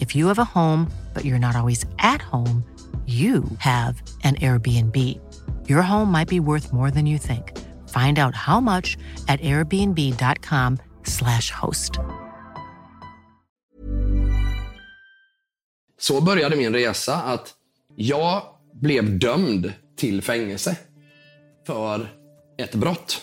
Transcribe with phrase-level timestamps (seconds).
[0.00, 2.64] If you have a home, but you're not always at home,
[3.06, 4.96] you have an Airbnb.
[5.68, 7.52] Your home might be worth more than you think.
[7.90, 8.96] Find out how much
[9.28, 11.98] at airbnb.com/slash host.
[15.98, 17.54] Så började min resa att
[17.96, 18.42] jag
[18.74, 20.76] blev dömd till fängelse
[21.66, 22.08] för
[22.58, 23.22] ett brott.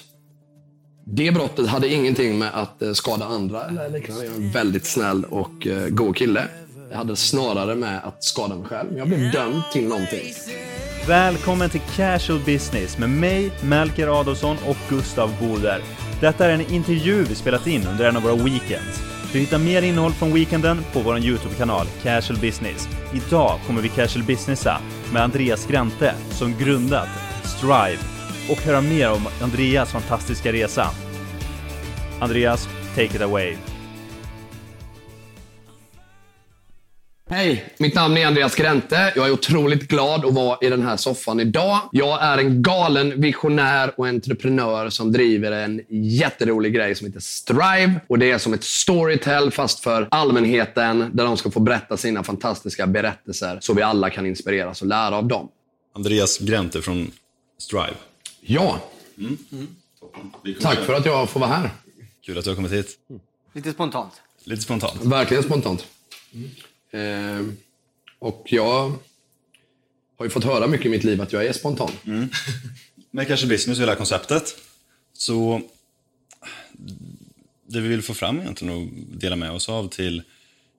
[1.13, 4.25] Det brottet hade ingenting med att eh, skada andra eller liknande.
[4.25, 6.43] Jag är en väldigt snäll och eh, god kille.
[6.89, 8.97] Jag hade snarare med att skada mig själv.
[8.97, 10.33] Jag blev dömd till någonting.
[11.07, 15.81] Välkommen till Casual Business med mig, Melker Adolfsson och Gustav Boder.
[16.21, 19.01] Detta är en intervju vi spelat in under en av våra weekends.
[19.33, 22.89] Du hittar mer innehåll från weekenden på vår YouTube-kanal Casual Business.
[23.13, 24.77] Idag kommer vi casual businessa
[25.13, 27.09] med Andreas Grante som grundat
[27.43, 30.87] Strive och höra mer om Andreas fantastiska resa.
[32.19, 33.57] Andreas, take it away.
[37.33, 39.13] Hej, mitt namn är Andreas Grente.
[39.15, 41.79] Jag är otroligt glad att vara i den här soffan idag.
[41.91, 47.99] Jag är en galen visionär och entreprenör som driver en jätterolig grej som heter Strive.
[48.07, 52.23] Och Det är som ett storytell fast för allmänheten där de ska få berätta sina
[52.23, 55.49] fantastiska berättelser så vi alla kan inspireras och lära av dem.
[55.95, 57.11] Andreas Grente från
[57.59, 58.10] Strive.
[58.41, 58.81] Ja.
[59.17, 59.37] Mm.
[59.51, 59.67] Mm.
[60.61, 61.69] Tack för att jag får vara här.
[62.25, 62.97] Kul att du har kommit hit.
[63.53, 64.13] Lite spontant.
[64.43, 65.05] Lite spontant.
[65.05, 65.85] Verkligen spontant.
[66.33, 66.49] Mm.
[66.91, 67.53] Eh,
[68.19, 68.93] och jag
[70.17, 71.91] har ju fått höra mycket i mitt liv att jag är spontan.
[72.05, 72.29] Mm.
[73.11, 74.55] Med kanske business och hela konceptet.
[75.13, 75.61] Så
[77.65, 78.87] det vi vill få fram egentligen och
[79.17, 80.23] dela med oss av till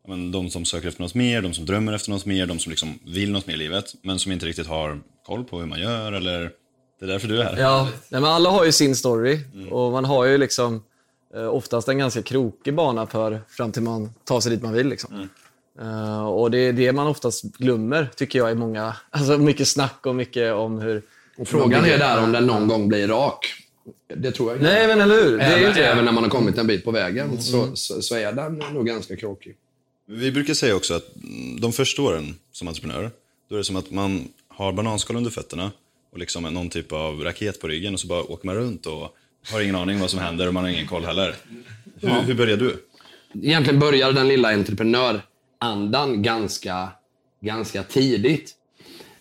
[0.08, 2.70] men, de som söker efter något mer, de som drömmer efter något mer, de som
[2.70, 5.80] liksom vill något mer i livet men som inte riktigt har koll på hur man
[5.80, 6.52] gör eller
[7.02, 7.58] det är därför du är här.
[7.58, 9.68] Ja, nej, men alla har ju sin story mm.
[9.68, 10.82] och man har ju liksom
[11.34, 14.88] eh, oftast en ganska krokig bana för fram till man tar sig dit man vill.
[14.88, 15.14] Liksom.
[15.14, 15.28] Mm.
[15.80, 18.96] Uh, och det är det man oftast glömmer, tycker jag, i många...
[19.10, 21.02] Alltså mycket snack och mycket om hur...
[21.38, 23.46] Och frågan är där om den någon gång blir rak.
[24.14, 24.72] Det tror jag inte.
[24.72, 25.38] Nej, men eller hur?
[25.38, 27.40] Det även, även när man har kommit en bit på vägen mm.
[27.40, 29.56] så, så, så, är den nog ganska krokig.
[30.06, 31.06] Vi brukar säga också att
[31.60, 33.10] de första åren som entreprenör,
[33.48, 35.70] då är det som att man har bananskal under fötterna
[36.12, 39.16] och liksom någon typ av raket på ryggen och så bara åker man runt och
[39.50, 41.34] har ingen aning vad som händer och man har ingen koll heller.
[42.00, 42.20] Hur, ja.
[42.20, 42.84] hur började du?
[43.42, 45.22] Egentligen började den lilla entreprenör
[45.58, 46.88] andan ganska,
[47.40, 48.54] ganska tidigt.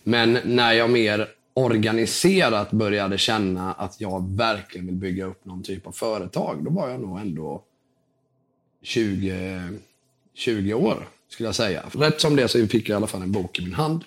[0.02, 5.86] Men när jag mer organiserat började känna att jag verkligen vill bygga upp någon typ
[5.86, 7.62] av företag, då var jag nog ändå
[8.82, 9.62] 20,
[10.34, 11.84] 20 år, skulle jag säga.
[11.92, 14.04] Rätt som det så fick jag i alla fall en bok i min hand.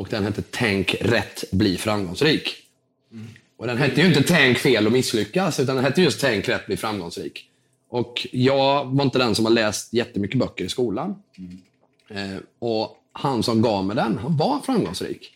[0.00, 2.56] Och den hette Tänk rätt, bli framgångsrik.
[3.12, 3.26] Mm.
[3.56, 6.66] Och den hette ju inte Tänk fel och misslyckas, utan den hette just Tänk rätt,
[6.66, 7.50] bli framgångsrik.
[7.88, 11.22] Och jag var inte den som har läst jättemycket böcker i skolan.
[11.38, 12.34] Mm.
[12.34, 15.32] Eh, och han som gav mig den, han var framgångsrik.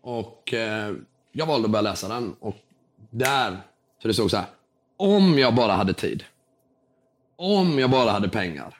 [0.00, 0.94] Och eh,
[1.32, 2.34] jag valde att börja läsa den.
[2.40, 2.56] Och
[3.10, 3.56] där,
[4.02, 4.46] så det stod så här.
[4.96, 6.24] Om jag bara hade tid.
[7.36, 8.78] Om jag bara hade pengar.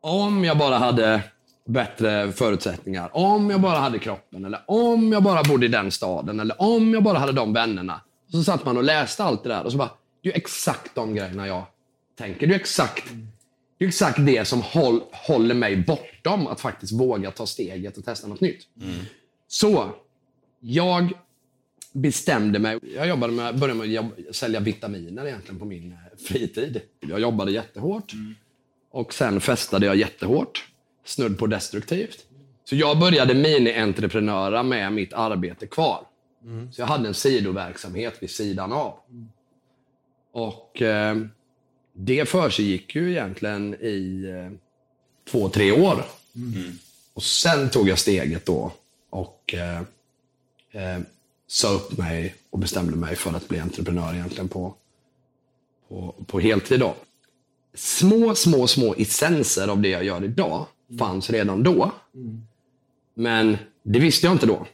[0.00, 1.22] Om jag bara hade
[1.68, 3.10] bättre förutsättningar.
[3.12, 4.44] Om jag bara hade kroppen.
[4.44, 6.40] Eller om jag bara bodde i den staden.
[6.40, 8.00] Eller om jag bara hade de vännerna.
[8.32, 9.90] Så satt man och läste allt det där och så bara,
[10.22, 11.64] det är exakt de grejerna jag
[12.18, 12.46] tänker.
[12.46, 13.04] Det är exakt
[13.78, 18.04] Det är exakt det som håll, håller mig bortom att faktiskt våga ta steget och
[18.04, 18.66] testa något nytt.
[19.48, 19.90] Så,
[20.60, 21.12] jag
[21.92, 22.78] bestämde mig.
[22.94, 25.98] Jag jobbade med, började med att jobb, sälja vitaminer egentligen på min eh,
[26.28, 26.80] fritid.
[27.00, 28.12] Jag jobbade jättehårt.
[28.90, 30.66] Och sen festade jag jättehårt.
[31.04, 32.26] Snudd på destruktivt.
[32.64, 36.06] Så jag började mini-entreprenöra med mitt arbete kvar.
[36.72, 38.98] Så jag hade en sidoverksamhet vid sidan av.
[40.32, 41.16] Och eh,
[41.92, 44.58] det försiggick ju egentligen i eh,
[45.30, 46.04] två, tre år.
[47.14, 48.72] Och sen tog jag steget då
[49.10, 49.80] och eh,
[50.72, 51.00] eh,
[51.46, 54.74] sa upp mig och bestämde mig för att bli entreprenör egentligen på,
[55.88, 56.80] på, på heltid.
[56.80, 56.94] Då.
[57.74, 60.66] Små, små, små essenser av det jag gör idag
[60.98, 61.92] fanns redan då.
[63.14, 64.66] Men det visste jag inte då.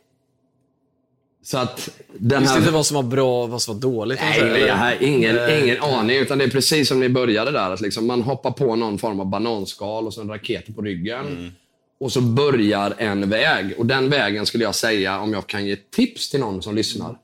[1.42, 2.60] Så att den Visste här...
[2.60, 4.20] inte vad som var bra och vad som var dåligt?
[4.20, 6.16] Nej, jag har ingen, ingen aning.
[6.16, 7.70] Utan det är precis som ni började där.
[7.70, 11.52] Att liksom man hoppar på någon form av bananskal och så en raket på ryggen.
[12.00, 13.74] Och så börjar en väg.
[13.78, 17.18] Och den vägen skulle jag säga, om jag kan ge tips till någon som lyssnar,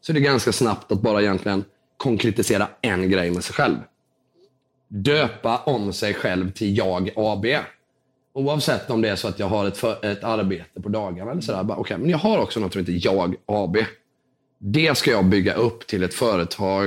[0.00, 1.64] så är det ganska snabbt att bara egentligen
[1.96, 3.76] konkretisera en grej med sig själv.
[4.88, 7.46] Döpa om sig själv till jag AB.
[8.36, 11.40] Oavsett om det är så att jag har ett, för, ett arbete på dagarna eller
[11.40, 11.62] sådär.
[11.62, 13.76] Bara, okay, men jag har också något som heter jag AB.
[14.58, 16.86] Det ska jag bygga upp till ett företag,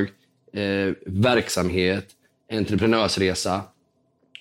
[0.54, 2.08] eh, verksamhet,
[2.52, 3.62] entreprenörsresa.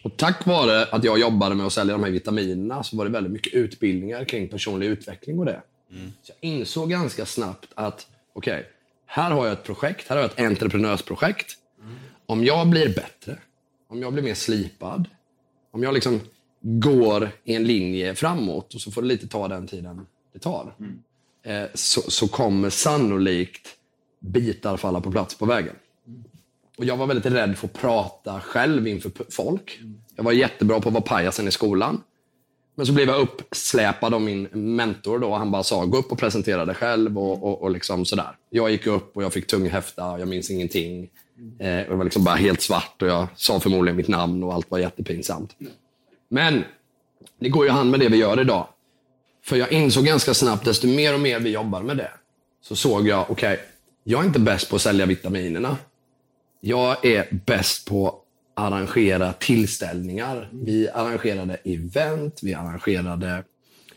[0.05, 3.11] Och tack vare att jag jobbade med att sälja de här vitaminerna så var det
[3.11, 5.63] väldigt mycket utbildningar kring personlig utveckling och det.
[6.23, 8.67] Så jag insåg ganska snabbt att okej,
[9.07, 11.55] här har jag ett projekt, här har jag ett entreprenörsprojekt.
[12.27, 13.39] Om jag blir bättre,
[13.89, 15.09] om jag blir mer slipad,
[15.71, 16.21] om jag liksom
[16.61, 20.75] går i en linje framåt och så får det lite ta den tiden det tar.
[21.43, 23.69] Eh, så, så kommer sannolikt
[24.21, 25.75] bitar falla på plats på vägen.
[26.79, 29.81] Och Jag var väldigt rädd för att prata själv inför folk.
[30.17, 32.03] Jag var jättebra på att vara pajasen i skolan.
[32.75, 35.19] Men så blev jag uppsläpad av min mentor.
[35.19, 35.35] Då.
[35.35, 37.19] Han bara sa, gå upp och presentera dig själv.
[37.19, 38.37] Och, och, och liksom sådär.
[38.51, 40.19] Jag gick upp och jag fick tung häfta.
[40.19, 41.11] Jag minns ingenting.
[41.59, 44.55] Eh, och det var liksom bara helt svart och jag sa förmodligen mitt namn och
[44.55, 45.57] allt var jättepinsamt.
[46.29, 46.65] Men
[47.41, 48.67] det går ju hand med det vi gör idag.
[49.45, 52.11] För jag insåg ganska snabbt, desto mer och mer vi jobbar med det,
[52.63, 53.61] så såg jag, okej,
[54.05, 55.77] jag är inte bäst på att sälja vitaminerna.
[56.61, 58.15] Jag är bäst på att
[58.55, 60.49] arrangera tillställningar.
[60.53, 63.45] Vi arrangerade event, vi arrangerade,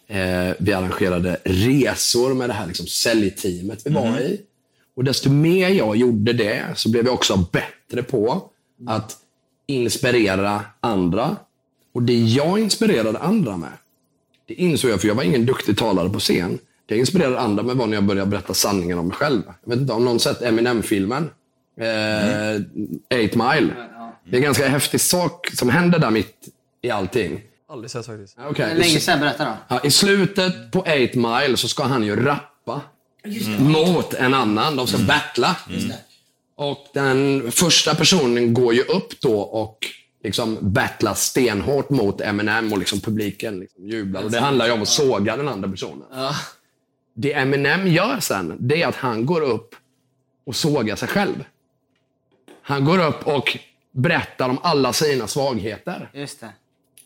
[0.07, 4.41] eh, vi arrangerade resor med det här liksom säljteamet vi var i.
[4.95, 8.49] Och desto mer jag gjorde det så blev jag också bättre på
[8.87, 9.17] att
[9.65, 11.35] inspirera andra.
[11.93, 13.71] Och det jag inspirerade andra med,
[14.47, 16.59] det insåg jag, för jag var ingen duktig talare på scen.
[16.85, 19.41] Det jag inspirerade andra med var när jag började berätta sanningen om mig själv.
[19.63, 21.29] Jag vet inte om någon sett Eminem-filmen?
[21.79, 22.61] Eh,
[23.09, 23.73] Eight Mile.
[24.25, 26.47] Det är en ganska häftig sak som händer där mitt
[26.81, 27.41] i allting.
[27.69, 28.39] Aldrig sett faktiskt.
[28.49, 28.77] Okay.
[28.77, 29.19] Länge sedan?
[29.19, 29.57] Berätta då.
[29.67, 32.81] Ja, I slutet på 8 Mile så ska han ju rappa
[33.59, 34.75] mot en annan.
[34.75, 35.55] De ska battla.
[36.55, 39.77] Och den första personen går ju upp då och
[40.23, 44.23] liksom battlar stenhårt mot Eminem och liksom publiken liksom jublar.
[44.23, 46.03] Och det handlar ju om att såga den andra personen.
[47.13, 49.75] Det Eminem gör sen, det är att han går upp
[50.45, 51.43] och sågar sig själv.
[52.61, 53.57] Han går upp och
[53.91, 56.09] berättar om alla sina svagheter.
[56.13, 56.49] Just det.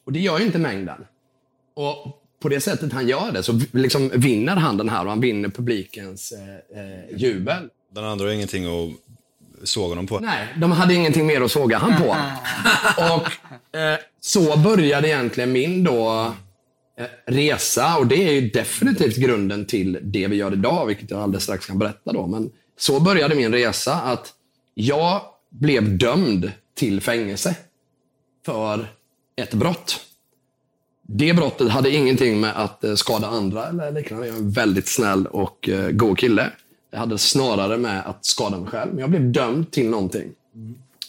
[0.03, 1.05] Och det gör ju inte mängden.
[1.73, 5.21] Och på det sättet han gör det så liksom vinner han den här och han
[5.21, 7.69] vinner publikens eh, eh, jubel.
[7.89, 8.95] Den andra har ingenting att
[9.63, 10.19] såga honom på.
[10.19, 12.07] Nej, de hade ingenting mer att såga han på.
[13.13, 16.33] och eh, så började egentligen min då
[16.99, 21.21] eh, resa och det är ju definitivt grunden till det vi gör idag, vilket jag
[21.21, 22.27] alldeles strax kan berätta då.
[22.27, 24.33] Men så började min resa att
[24.73, 27.55] jag blev dömd till fängelse
[28.45, 28.87] för
[29.35, 29.99] ett brott.
[31.07, 34.27] Det brottet hade ingenting med att eh, skada andra eller liknande.
[34.27, 36.51] Jag är en väldigt snäll och eh, god kille.
[36.95, 38.91] Jag hade snarare med att skada mig själv.
[38.91, 40.31] Men jag blev dömd till någonting.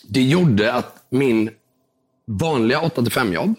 [0.08, 1.50] Det gjorde att min
[2.24, 3.54] vanliga 8-5 jobb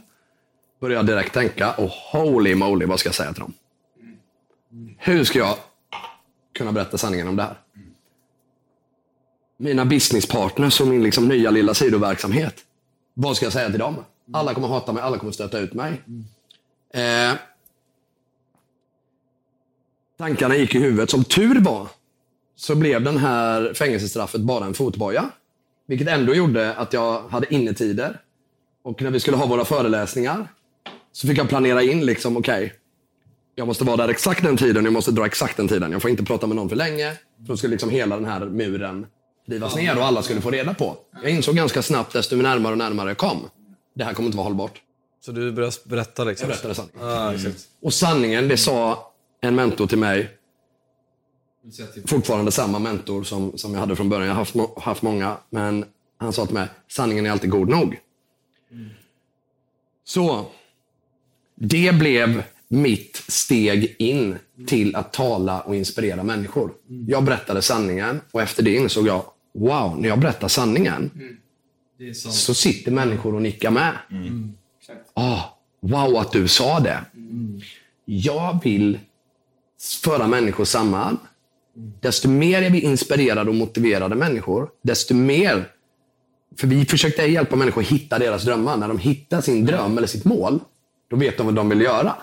[0.79, 3.53] började jag direkt tänka, och holy moly, vad ska jag säga till dem?
[4.97, 5.57] Hur ska jag
[6.53, 7.57] kunna berätta sanningen om det här?
[9.57, 12.55] Mina businesspartners och min liksom nya lilla sidoverksamhet.
[13.13, 13.95] Vad ska jag säga till dem?
[14.33, 16.01] Alla kommer hata mig, alla kommer stöta ut mig.
[16.93, 17.33] Eh,
[20.17, 21.09] tankarna gick i huvudet.
[21.09, 21.87] Som tur var
[22.57, 25.29] så blev den här fängelsestraffet bara en fotboja.
[25.87, 28.19] Vilket ändå gjorde att jag hade innetider.
[28.83, 30.47] Och när vi skulle ha våra föreläsningar
[31.11, 32.73] så fick jag planera in, liksom, okej,
[33.55, 35.91] jag måste vara där exakt den tiden, jag måste dra exakt den tiden.
[35.91, 37.11] Jag får inte prata med någon för länge.
[37.11, 39.05] För då skulle liksom hela den här muren
[39.47, 40.97] rivas ner och alla skulle få reda på.
[41.23, 43.49] Jag insåg ganska snabbt, desto närmare och närmare jag kom,
[43.95, 44.81] det här kommer inte vara hållbart.
[45.25, 46.49] Så du börjar berätta liksom?
[46.49, 47.09] Jag berättade sanningen.
[47.09, 47.67] Ah, exakt.
[47.81, 49.11] Och sanningen, det sa
[49.41, 50.36] en mentor till mig.
[52.05, 54.27] Fortfarande samma mentor som, som jag hade från början.
[54.27, 55.85] Jag har haft, haft många, men
[56.17, 57.99] han sa till mig, sanningen är alltid god nog.
[60.03, 60.45] Så,
[61.55, 66.73] det blev mitt steg in till att tala och inspirera människor.
[67.07, 71.11] Jag berättade sanningen och efter det insåg jag, wow, när jag berättar sanningen
[72.15, 73.97] så sitter människor och nickar med.
[75.13, 75.41] Ah,
[75.79, 77.05] wow att du sa det.
[78.05, 78.99] Jag vill
[80.03, 81.17] föra människor samman.
[82.01, 85.71] Desto mer är vi inspirerade och motiverade människor, desto mer...
[86.57, 88.77] För vi försökte hjälpa människor att hitta deras drömmar.
[88.77, 90.59] När de hittar sin dröm eller sitt mål,
[91.09, 92.15] då vet de vad de vill göra.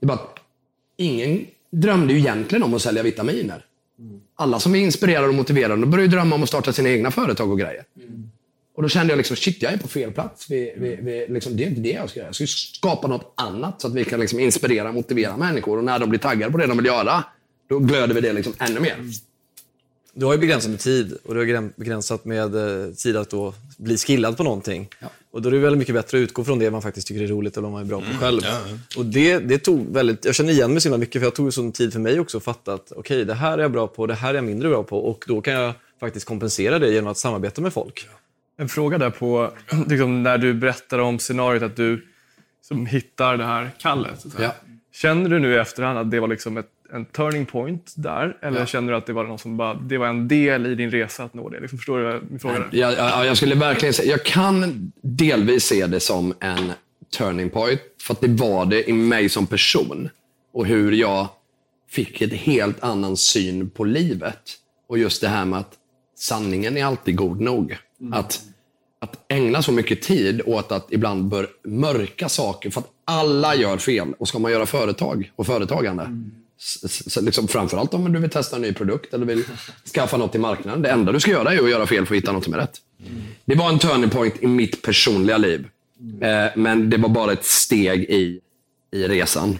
[0.00, 0.38] Det är bara att
[0.96, 3.64] ingen drömde ju egentligen om att sälja vitaminer.
[4.36, 7.10] Alla som är inspirerade och motiverade, de börjar ju drömma om att starta sina egna
[7.10, 7.84] företag och grejer.
[8.76, 10.50] Och då kände jag liksom, shit, jag är på fel plats.
[10.50, 12.28] Vi, vi, vi, liksom, det är inte det jag ska göra.
[12.28, 15.78] Jag ska skapa något annat så att vi kan liksom inspirera och motivera människor.
[15.78, 17.24] Och när de blir taggade på det de vill göra,
[17.70, 18.96] då glöder vi det liksom ännu mer.
[20.12, 23.54] Du har ju begränsat med tid och du har begränsat med eh, tid att då
[23.76, 24.88] bli skillad på någonting.
[25.30, 27.26] Och då är det väldigt mycket bättre att utgå från det man faktiskt tycker är
[27.26, 28.40] roligt eller vad man är bra på själv.
[28.44, 28.60] ja,
[28.96, 31.52] Och det, det tog väldigt, jag känner igen mig så himla mycket för jag tog
[31.52, 34.06] sån tid för mig också att fatta att okej, det här är jag bra på,
[34.06, 37.10] det här är jag mindre bra på och då kan jag faktiskt kompensera det genom
[37.10, 38.08] att samarbeta med folk.
[38.58, 39.50] En fråga där på
[39.88, 42.06] liksom, när du berättar om scenariot att du
[42.62, 44.26] som hittar det här kallet.
[44.38, 44.54] Ja.
[44.92, 48.36] Känner du nu i efterhand att det var liksom ett, en turning point där?
[48.42, 50.90] Eller känner du att det var, någon som bara, det var en del i din
[50.90, 51.60] resa att nå det?
[51.60, 52.64] Liksom, förstår du min fråga?
[52.72, 56.72] Jag, jag, jag skulle verkligen säga, jag kan delvis se det som en
[57.18, 57.80] turning point.
[58.02, 60.08] För att det var det i mig som person.
[60.52, 61.26] Och hur jag
[61.90, 64.40] fick ett helt annan syn på livet.
[64.88, 65.72] Och just det här med att
[66.18, 67.76] sanningen är alltid god nog.
[68.12, 68.40] Att,
[69.00, 72.70] att ägna så mycket tid åt att ibland bör mörka saker.
[72.70, 74.08] För att alla gör fel.
[74.18, 76.02] Och ska man göra företag och företagande.
[76.02, 76.08] s-
[77.20, 79.44] Liksom framförallt om du vill testa en ny produkt eller vill
[79.94, 80.82] skaffa något till marknaden.
[80.82, 82.58] Det enda du ska göra är att göra fel för att hitta något som är
[82.58, 82.80] rätt.
[83.44, 85.68] Det var en turning point i mitt personliga liv.
[86.20, 88.40] Eh, men det var bara ett steg i,
[88.92, 89.58] i resan.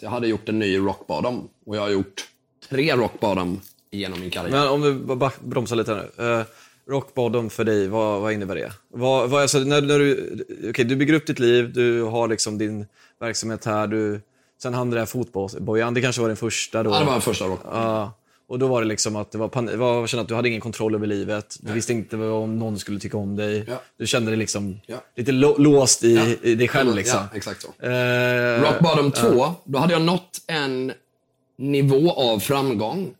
[0.00, 2.26] Jag hade gjort en ny rock bottom och jag har gjort
[2.68, 3.60] tre rock bottom
[3.90, 4.50] genom min karriär.
[4.50, 6.24] Men om vi bara bromsar lite nu.
[6.24, 6.44] Eh, uh,
[6.88, 8.72] rock bottom för dig, vad, vad innebär det?
[8.88, 10.38] Vad, vad, alltså, när, när du,
[10.70, 12.86] okay, du bygger upp ditt liv, du har liksom din
[13.20, 14.20] verksamhet här, du,
[14.62, 16.90] sen hann det där fotbollsbojan, det kanske var den första då.
[16.90, 18.12] Ja, det var den första rock Ja.
[18.48, 20.60] och då var det liksom att det var, pan- var, kände att du hade ingen
[20.60, 21.56] kontroll över livet.
[21.60, 23.64] Du visste inte om någon skulle tycka om dig.
[23.68, 23.80] Ja.
[23.98, 24.96] Du kände dig liksom Ja.
[25.16, 26.48] lite lo- låst i, Ja.
[26.48, 26.94] i dig själv.
[26.94, 27.18] Liksom.
[27.32, 27.86] Ja, exakt så.
[27.86, 30.92] Eh, Rock bottom 2, då hade jag nått en
[31.58, 33.10] nivå av framgång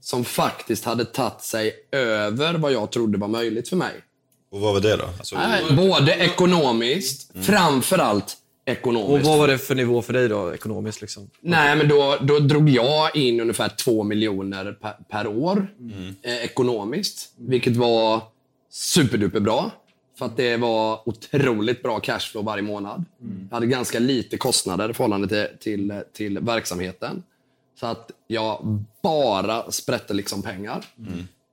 [0.00, 3.92] som faktiskt hade tagit sig över vad jag trodde var möjligt för mig.
[4.52, 5.04] Och vad var det då?
[5.18, 8.36] Alltså, Nej, både ekonomiskt, framförallt
[8.70, 9.28] och ekonomiskt.
[9.28, 11.00] vad var det för nivå för dig då, ekonomiskt?
[11.00, 11.30] Liksom?
[11.40, 15.74] Nej, men då, då drog jag in ungefär två miljoner per, per år
[16.22, 17.32] eh, ekonomiskt.
[17.36, 18.22] Vilket var
[18.70, 19.70] superduper bra.
[20.18, 23.04] För att det var otroligt bra cashflow varje månad.
[23.50, 27.22] Jag hade ganska lite kostnader i förhållande till, till, till verksamheten.
[27.80, 30.84] Så att jag bara sprätte liksom pengar.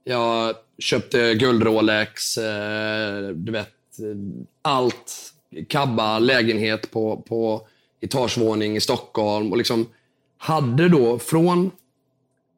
[0.03, 4.05] Jag köpte guld-Rolex, eh, du vet, eh,
[4.61, 5.33] allt.
[5.67, 7.67] Kabba, lägenhet på, på
[8.01, 9.51] etagevåning i Stockholm.
[9.51, 9.85] Och liksom
[10.37, 11.71] hade då från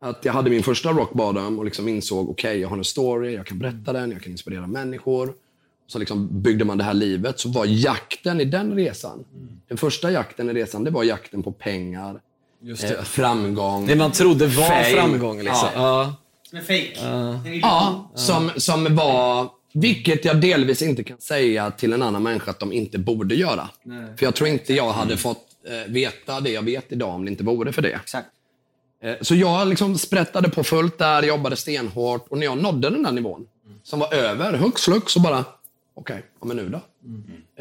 [0.01, 3.33] att jag hade min första rock bottom och liksom insåg, okej, jag har en story,
[3.35, 5.33] jag kan berätta den, jag kan inspirera människor.
[5.87, 7.39] Så liksom byggde man det här livet.
[7.39, 9.25] Så var jakten i den resan,
[9.67, 12.21] den första jakten i resan, det var jakten på pengar,
[12.83, 13.85] eh, framgång.
[13.85, 14.83] Det man trodde var Fame.
[14.83, 15.37] framgång.
[15.37, 15.67] Liksom.
[15.75, 15.81] Ja.
[15.81, 16.15] Ja.
[16.49, 16.93] Som fake.
[16.99, 17.59] En illusion.
[17.61, 19.49] Ja, som, som var...
[19.73, 23.69] Vilket jag delvis inte kan säga till en annan människa att de inte borde göra.
[24.17, 27.31] För jag tror inte jag hade fått eh, veta det jag vet idag om det
[27.31, 27.89] inte vore för det.
[27.93, 28.27] Exakt.
[29.03, 33.03] Eh, så jag liksom sprättade på fullt där, jobbade stenhårt och när jag nådde den
[33.03, 33.47] där nivån,
[33.83, 35.45] som var över, hux flux, så bara,
[35.95, 36.81] okej, ja, men nu då?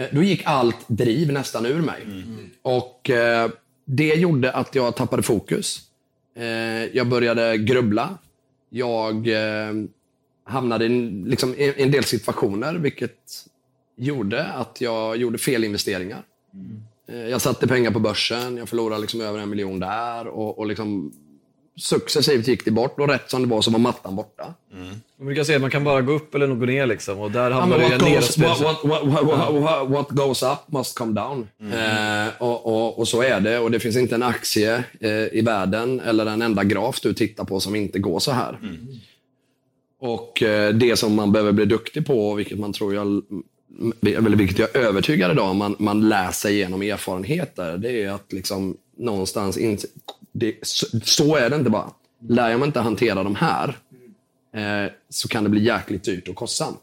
[0.02, 2.06] Eh, då gick allt driv nästan ur mig.
[2.62, 3.50] Och eh,
[3.84, 5.80] det gjorde att jag tappade fokus.
[6.36, 6.44] Eh,
[6.96, 8.18] jag började grubbla.
[8.70, 9.72] Jag eh,
[10.48, 13.44] hamnade i en- liksom, en del situationer, vilket
[13.96, 16.22] gjorde att jag gjorde fel investeringar.
[17.08, 20.66] Eh, Jag satte pengar på börsen, jag förlorade liksom över en miljon där och, och
[20.66, 21.12] liksom
[21.80, 24.54] successivt gick det bort och rätt som det var så var mattan borta.
[25.18, 27.50] Man brukar säga att man kan bara gå upp eller gå ner liksom, och där
[27.50, 31.48] Ja, hamnar men du en goes, what, what, what, what, goes up must come down.
[31.72, 33.58] Eh, och, och, och så är det.
[33.58, 37.44] Och det finns inte en aktie eh, i världen eller en enda graf du tittar
[37.44, 38.58] på som inte går så här.
[40.00, 43.22] Och eh, det som man behöver bli duktig på, vilket man tror jag
[44.02, 48.32] eller vilket jag är övertygad idag, man, man lär sig genom erfarenheter, det är att
[48.32, 49.78] liksom någonstans, in,
[50.32, 51.90] det, så, så är det inte bara.
[52.28, 53.78] Lär jag mig inte hantera de här,
[54.54, 56.80] eh, så kan det bli jäkligt dyrt och kostsamt.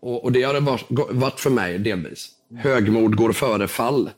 [0.00, 2.30] Och, och det har det varit, varit för mig delvis.
[2.56, 4.10] Högmod går före fall.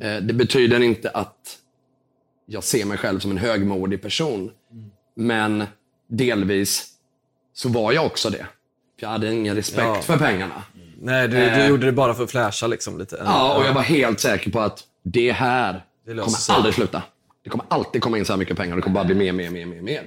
[0.00, 1.58] Eh, det betyder inte att
[2.46, 4.50] jag ser mig själv som en högmodig person.
[5.14, 5.64] Men
[6.08, 6.97] delvis
[7.58, 8.46] så var jag också det.
[8.96, 10.00] Jag hade ingen respekt Ja.
[10.02, 10.62] för pengarna.
[11.00, 13.22] Nej, du, du gjorde det bara för att flasha liksom lite.
[13.24, 17.02] Ja, och jag var helt säker på att det här Det kommer aldrig sluta.
[17.44, 18.76] Det kommer alltid komma in så här mycket pengar.
[18.76, 20.02] Det kommer bara bli mer, mer, mer, mer, mer.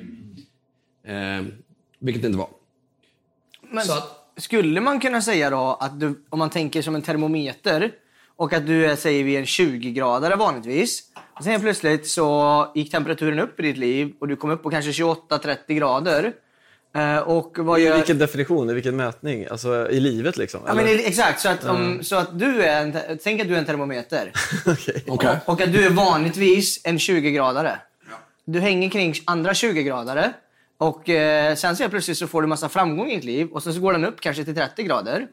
[1.07, 1.45] Eh,
[1.99, 2.49] vilket det inte var.
[3.71, 7.01] Men Så att- skulle man kunna säga då att du, om man tänker som en
[7.01, 7.91] termometer
[8.35, 11.03] och att du är, säger vi, en 20-gradare vanligtvis.
[11.37, 14.69] Och sen plötsligt så gick temperaturen upp i ditt liv och du kom upp på
[14.69, 16.33] kanske 28-30 grader.
[16.93, 17.95] Eh, och vad I gör...
[17.95, 18.69] vilken definition?
[18.69, 19.47] I vilken mätning?
[19.51, 20.61] Alltså i livet liksom?
[20.65, 20.97] Ja, men eller?
[20.97, 23.65] det- exakt, så att, om, så att du är en, tänk att du är en
[23.65, 24.31] termometer.
[24.65, 25.03] Okej.
[25.07, 25.37] Okej.
[25.45, 27.77] Och att du är vanligtvis en 20-gradare.
[28.45, 30.33] Du hänger kring andra 20-gradare.
[30.77, 33.73] Och eh, sen så plötsligt så får du massa framgång i ditt liv och sen
[33.73, 35.27] så går den upp kanske till 30 grader.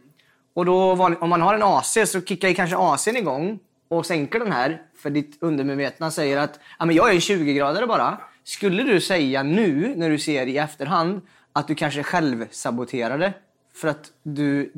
[0.55, 4.38] Och då om man har en AC så kickar ju kanske AC'n igång och sänker
[4.38, 4.83] den här.
[5.03, 8.19] För ditt undermedvetna säger att ja, men jag är en 20-gradare bara.
[8.45, 11.21] Skulle du säga nu när du ser i efterhand
[11.59, 13.33] att du kanske själv saboterade
[13.75, 14.73] för att du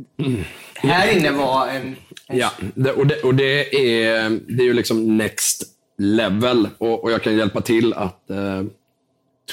[0.75, 1.97] här inne var en...
[2.27, 5.63] en Ja, det, och, det, och det, är, det är ju liksom next
[5.99, 6.69] level.
[6.79, 8.63] Och, och jag kan hjälpa till att eh,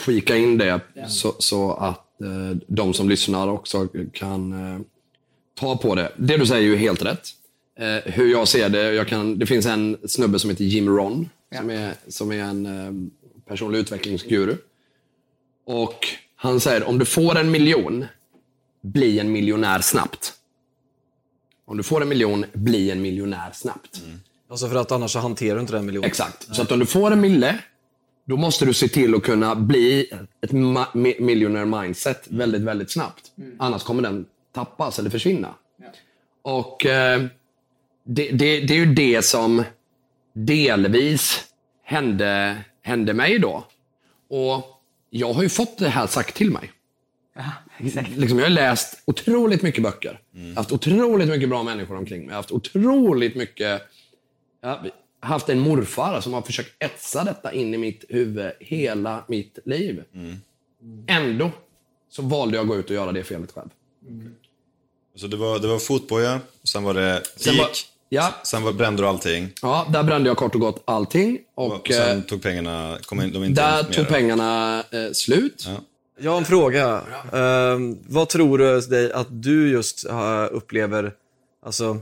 [0.05, 4.81] tweaka in det så, så att eh, de som lyssnar också kan eh,
[5.59, 6.11] ta på det.
[6.17, 7.29] Det du säger är ju helt rätt.
[7.79, 11.29] Eh, hur jag ser det, jag kan, det finns en snubbe som heter Jim Ron,
[11.57, 13.09] som, är, som är en eh,
[13.47, 14.55] personlig utvecklingsguru.
[15.65, 16.07] Och
[16.39, 18.05] han säger, om du får en miljon,
[18.81, 20.33] bli en miljonär snabbt.
[21.65, 24.01] Om du får en miljon, bli en miljonär snabbt.
[24.49, 26.07] Alltså för att annars så hanterar du inte den miljonen.
[26.09, 26.55] Exakt.
[26.55, 27.59] Så att om du får en mille,
[28.25, 30.09] då måste du se till att kunna bli
[30.41, 33.31] ett ma- mi- millionaire mindset väldigt, väldigt snabbt.
[33.59, 35.55] Annars kommer den tappas eller försvinna.
[36.41, 37.21] Och eh,
[38.03, 39.63] det, det, det är ju det som
[40.33, 41.43] delvis
[41.83, 43.65] hände, hände mig då.
[44.29, 44.76] Och
[45.17, 46.71] jag har ju fått det här sagt till mig.
[48.15, 50.19] Liksom, jag har läst otroligt mycket böcker.
[50.31, 52.35] Jag har haft otroligt mycket bra människor omkring mig.
[52.35, 53.81] Haft otroligt mycket...
[54.61, 59.23] Jag har haft en morfar som har försökt etsa detta in i mitt huvud hela
[59.27, 60.03] mitt liv.
[61.07, 61.51] Ändå
[62.09, 63.69] så valde jag att gå ut och göra det felet själv.
[65.15, 67.69] Så det var, det var fotboja, sen var det Sen var-
[68.09, 68.33] ja.
[68.43, 69.49] sen var, brände du allting.
[69.61, 71.39] Ja, där brände jag kort och gott allting.
[71.55, 74.11] Och, Och sen eh, tog pengarna, kom in, de inte där tog mer.
[74.11, 75.65] pengarna eh, slut.
[75.67, 75.81] Ja.
[76.19, 77.01] Jag har en fråga.
[77.33, 81.13] Ehm, vad tror du dig att du just uh, upplever,
[81.65, 81.97] alltså,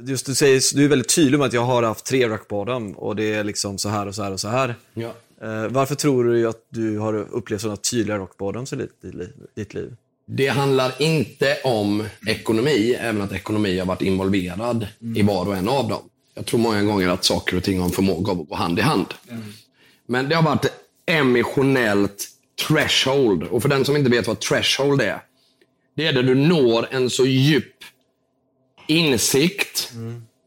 [0.00, 2.92] just du, säger, du är väldigt tydlig med att jag har haft tre rock bottom
[2.92, 4.74] och det är liksom så här och så här och så här.
[4.94, 5.12] Ja.
[5.42, 9.28] Eh, varför tror du att du har upplevt sådana tydliga rock bottoms i ditt, i
[9.54, 9.96] ditt liv?
[10.30, 14.86] Det handlar inte om ekonomi, även att ekonomi har varit involverad
[15.16, 16.02] i var och en av dem.
[16.34, 18.82] Jag tror många gånger att saker och ting har en förmåga att gå hand i
[18.82, 19.06] hand.
[20.06, 20.66] Men det har varit
[21.06, 22.28] emotionellt
[22.66, 23.42] threshold.
[23.42, 25.22] Och för den som inte vet vad threshold är.
[25.96, 27.74] Det är där du når en så djup
[28.86, 29.92] insikt.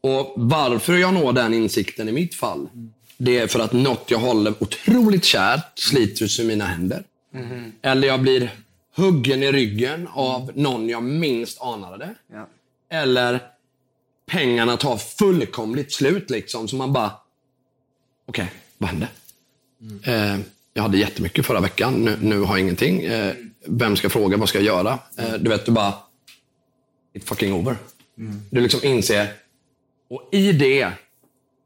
[0.00, 2.68] Och varför jag når den insikten i mitt fall,
[3.18, 7.04] det är för att något jag håller otroligt kärt slits ur mina händer.
[7.82, 8.50] Eller jag blir
[8.96, 12.14] huggen i ryggen av någon jag minst anade det.
[12.32, 12.48] Ja.
[12.90, 13.40] Eller
[14.26, 16.30] pengarna tar fullkomligt slut.
[16.30, 16.68] liksom.
[16.68, 17.12] Så man bara,
[18.26, 19.08] okej, vad hände?
[20.04, 20.38] Eh,
[20.74, 21.94] jag hade jättemycket förra veckan.
[21.94, 23.04] Nu, nu har jag ingenting.
[23.04, 23.34] Eh,
[23.66, 24.36] vem ska fråga?
[24.36, 24.98] Vad ska jag göra?
[25.18, 25.94] Eh, du vet, du bara,
[27.14, 27.76] it's fucking over.
[28.50, 29.32] Du liksom inser,
[30.10, 30.90] och i det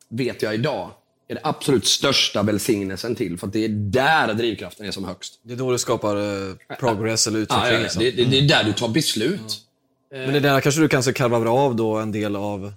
[0.08, 0.90] vet jag idag,
[1.28, 3.38] är det absolut största välsignelsen till.
[3.38, 5.40] För att det är där drivkraften är som högst.
[5.42, 7.64] Det är då du skapar eh, progress eller utveckling.
[7.64, 7.82] Ja, ja, ja.
[7.82, 8.02] liksom.
[8.02, 9.62] Det, det, det är där du tar beslut.
[10.10, 12.72] Men det där kanske du kanske karvar av då en del av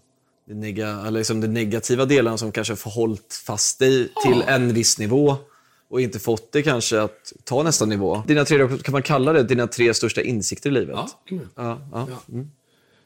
[0.47, 4.99] det, nega, eller liksom negativa delarna som kanske har hållit fast dig till en viss
[4.99, 5.37] nivå
[5.89, 8.23] och inte fått dig kanske att ta nästa nivå.
[8.27, 10.95] Dina tre, kan man kalla det dina tre största insikter i livet?
[10.95, 11.49] Ja, kan man.
[11.91, 12.43] Ja, ja.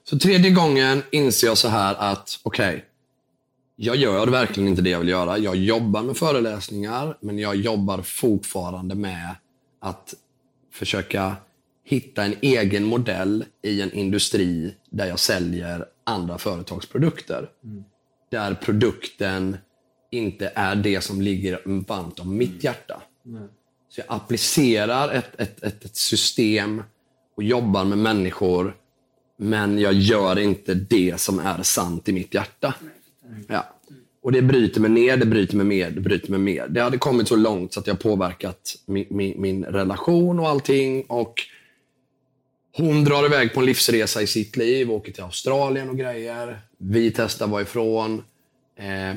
[0.04, 2.86] Så tredje gången inser jag så här att, okej,
[3.76, 5.38] jag gör verkligen inte det jag vill göra.
[5.38, 9.36] Jag jobbar med föreläsningar, men jag jobbar fortfarande med
[9.82, 10.14] att
[10.72, 11.36] försöka
[11.84, 17.50] hitta en egen modell i en industri där jag säljer andra företags produkter.
[18.32, 19.58] Där produkten
[20.12, 23.02] inte är det som ligger varmt om mitt hjärta.
[23.90, 26.84] Så jag applicerar ett, ett, ett, ett system
[27.38, 28.76] och jobbar med människor
[29.38, 32.74] Men jag gör inte det som är sant i mitt hjärta.
[33.48, 33.66] Ja.
[34.22, 36.68] Och det bryter mig ner, det bryter mig mer, det bryter mig mer.
[36.68, 41.04] Det hade kommit så långt så att jag påverkat min, min, min relation och allting.
[41.04, 41.42] Och
[42.78, 46.62] hon drar iväg på en livsresa i sitt liv, åker till Australien och grejer.
[46.78, 48.24] Vi testar vara ifrån.
[48.76, 49.16] Eh,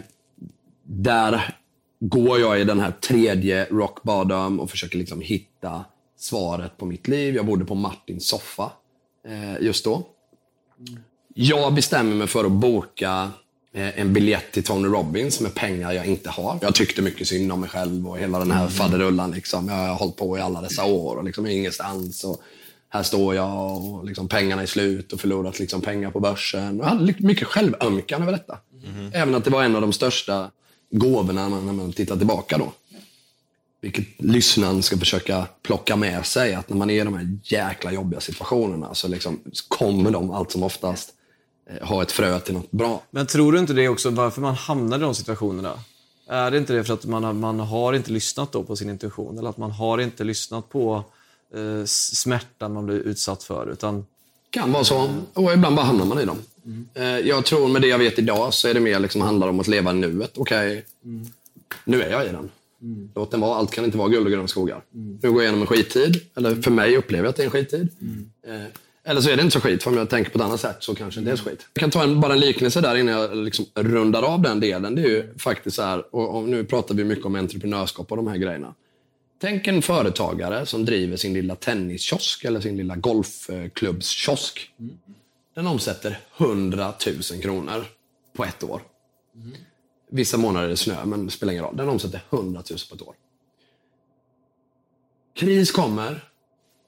[0.82, 1.54] där
[2.00, 5.84] går jag i den här tredje rock bottom och försöker liksom hitta
[6.16, 7.34] svaret på mitt liv.
[7.34, 8.72] Jag bodde på Martins soffa
[9.28, 10.06] eh, just då.
[11.34, 13.30] Jag bestämmer mig för att boka
[13.76, 16.58] en biljett till Tony Robbins med pengar jag inte har.
[16.62, 19.30] Jag tyckte mycket synd om mig själv och hela den här faderullan.
[19.30, 19.68] Liksom.
[19.68, 22.24] Jag har hållit på i alla dessa år och liksom ingenstans.
[22.24, 22.42] Och
[22.88, 26.78] här står jag och liksom pengarna är slut och förlorat liksom pengar på börsen.
[26.78, 28.58] Jag hade mycket självömkan över detta.
[29.12, 30.50] Även att det var en av de största
[30.90, 32.72] gåvorna när man tittar tillbaka då.
[33.80, 36.54] Vilket lyssnaren ska försöka plocka med sig.
[36.54, 40.52] Att när man är i de här jäkla jobbiga situationerna så liksom kommer de allt
[40.52, 41.15] som oftast eh,
[41.82, 43.02] ha ett frö till något bra.
[43.10, 45.72] Men tror du inte det också varför man hamnar i de situationerna?
[46.28, 48.90] Är det inte det för att man har, man har inte lyssnat då på sin
[48.90, 49.38] intuition?
[49.38, 51.04] Eller att man har inte lyssnat på
[51.54, 53.70] eh, smärtan man blir utsatt för?
[53.72, 54.06] Utan
[54.50, 55.10] kan vara så.
[55.32, 56.38] Och ibland bara hamnar man i dem.
[56.94, 59.60] Eh, Jag tror med det jag vet idag så är det mer liksom handlar om
[59.60, 60.32] att leva nuet.
[60.38, 60.84] Okej,
[61.84, 62.50] nu är jag i den.
[63.14, 63.56] Låt den vara.
[63.56, 64.82] Allt kan inte vara guld och gröna skogar.
[64.90, 66.20] Nu går jag igenom en skittid.
[66.34, 67.88] Eller för mig upplever jag att det är en skittid.
[68.46, 68.54] Eh,
[69.08, 69.82] eller så är det inte så skit.
[69.82, 71.66] För om jag tänker på ett annat sätt så kanske det är så skit.
[71.74, 74.94] Jag kan ta en, bara en liknelse där innan jag liksom rundar av den delen.
[74.94, 78.16] Det är ju faktiskt så här, och, och nu pratar vi mycket om entreprenörskap och
[78.16, 78.74] de här grejerna.
[79.40, 84.70] Tänk en företagare som driver sin lilla tenniskiosk eller sin lilla golfklubbskiosk.
[85.54, 86.92] Den omsätter 100
[87.32, 87.84] 000 kronor
[88.36, 88.82] på ett år.
[90.10, 91.76] Vissa månader är det snö, men det spelar ingen roll.
[91.76, 93.14] Den omsätter 100 000 på ett år.
[95.34, 96.24] Kris kommer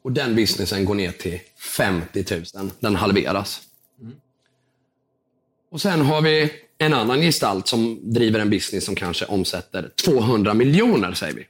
[0.02, 1.40] och den businessen går ner till
[1.76, 2.70] 50 000.
[2.80, 3.60] Den halveras.
[5.70, 10.54] Och sen har vi en annan gestalt som driver en business som kanske omsätter 200
[10.54, 11.46] miljoner, säger vi.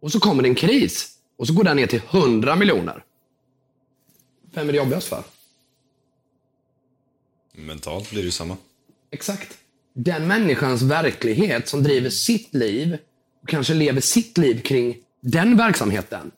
[0.00, 3.04] Och så kommer det en kris och så går den ner till 100 miljoner.
[4.54, 5.22] Vem är det jobbigast för?
[7.52, 8.56] Mentalt blir det ju samma.
[9.10, 9.58] Exakt.
[9.92, 12.98] Den människans verklighet som driver sitt liv
[13.42, 16.30] och kanske lever sitt liv kring den verksamheten.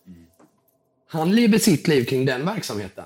[1.12, 3.04] Han lever sitt liv kring den verksamheten.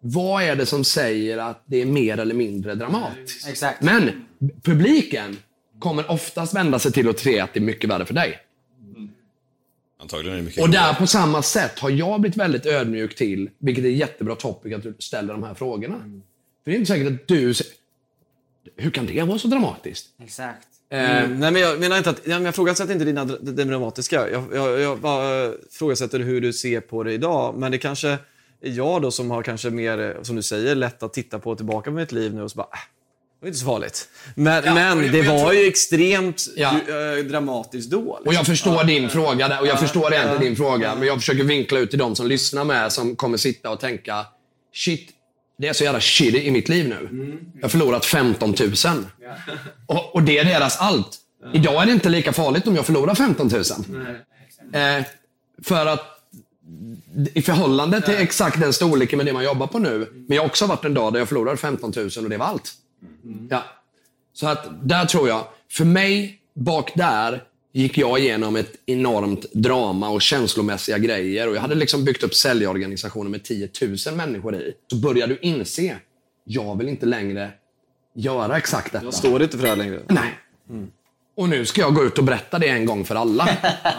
[0.00, 3.48] Vad är det som säger att det är mer eller mindre dramatiskt?
[3.48, 3.82] Exakt.
[3.82, 4.26] Men
[4.62, 5.36] publiken
[5.78, 8.38] kommer oftast vända sig till och se att det är mycket värre för dig.
[10.00, 13.50] Antagligen är det mycket Och där på samma sätt har jag blivit väldigt ödmjuk till,
[13.58, 15.98] vilket är jättebra topic att du ställer de här frågorna.
[16.64, 17.54] För det är inte säkert att du...
[18.76, 20.06] Hur kan det vara så dramatiskt?
[20.22, 20.67] Exakt.
[20.90, 24.30] Mm, nej, men jag menar inte att, jag, ifrågasätter inte dina, det, dramatiska.
[24.30, 27.54] Jag, jag, jag bara eh, ifrågasätter hur du ser på det idag.
[27.58, 28.18] Men det kanske är
[28.60, 31.90] jag då som har kanske mer, eh, som du säger, lätt att titta på tillbaka
[31.90, 32.78] på mitt liv nu och så bara, äh,
[33.40, 34.08] det var inte så farligt.
[34.34, 36.70] Men, Ja, men och jag- det och var tror- ju extremt Ja.
[36.70, 37.98] eh, dramatiskt då.
[38.00, 38.26] liksom.
[38.26, 40.38] Och jag förstår din fråga där, och jag förstår ja.
[40.38, 40.94] din fråga.
[40.94, 44.26] Men jag försöker vinkla ut till de som lyssnar med, som kommer sitta och tänka,
[44.74, 45.10] shit,
[45.58, 47.08] det är så jävla shitty i mitt liv nu.
[47.54, 49.04] Jag har förlorat 15 000.
[49.86, 51.18] Och, och det är deras allt.
[51.52, 53.62] Idag är det inte lika farligt om jag förlorar 15 000.
[54.72, 55.04] Eh,
[55.62, 56.18] för att
[57.34, 60.08] i förhållande till exakt den storleken med det man jobbar på nu.
[60.28, 62.46] Men jag har också varit en dag där jag förlorade 15 000 och det var
[62.46, 62.72] allt.
[63.50, 63.64] Ja.
[64.32, 67.44] Så att där tror jag, för mig, bak där,
[67.78, 71.48] gick jag igenom ett enormt drama och känslomässiga grejer.
[71.48, 73.68] Och jag hade liksom byggt upp säljorganisationer med 10
[74.06, 74.72] 000 människor i.
[74.90, 75.96] Så började du inse,
[76.44, 77.50] jag vill inte längre
[78.14, 79.04] göra exakt detta.
[79.04, 80.00] Jag står inte för det här längre.
[80.08, 80.38] Nej.
[81.36, 83.48] Och nu ska jag gå ut och berätta det en gång för alla.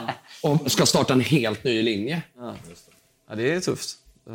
[0.44, 2.22] och ska starta en helt ny linje.
[3.30, 3.90] Ja, det är tufft.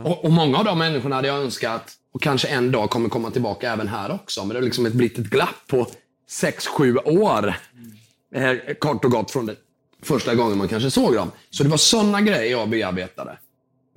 [0.04, 3.30] Och, och många av de människorna hade jag önskat, och kanske en dag kommer komma
[3.30, 4.40] tillbaka även här också.
[4.40, 5.86] Men det har liksom ett- blivit ett glapp på
[6.30, 7.54] 6-7 år.
[8.34, 9.56] Eh, kort och gott från det
[10.02, 11.30] första gången man kanske såg dem.
[11.50, 13.38] Så det var sådana grejer jag bearbetade.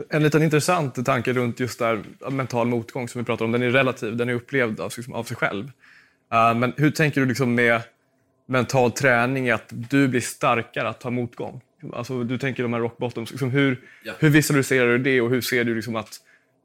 [0.10, 3.52] En liten intressant tanke runt just där mental motgång som vi pratar om.
[3.52, 5.65] Den är relativ, den är upplevd av, liksom, av sig själv.
[6.34, 7.82] Uh, men hur tänker du liksom med
[8.47, 11.62] mental träning att du blir starkare att ta motgång?
[11.93, 13.32] Alltså, du tänker de här rock bottoms.
[13.32, 14.13] Liksom, hur, Ja.
[14.19, 16.10] hur visualiserar du det och hur ser du liksom att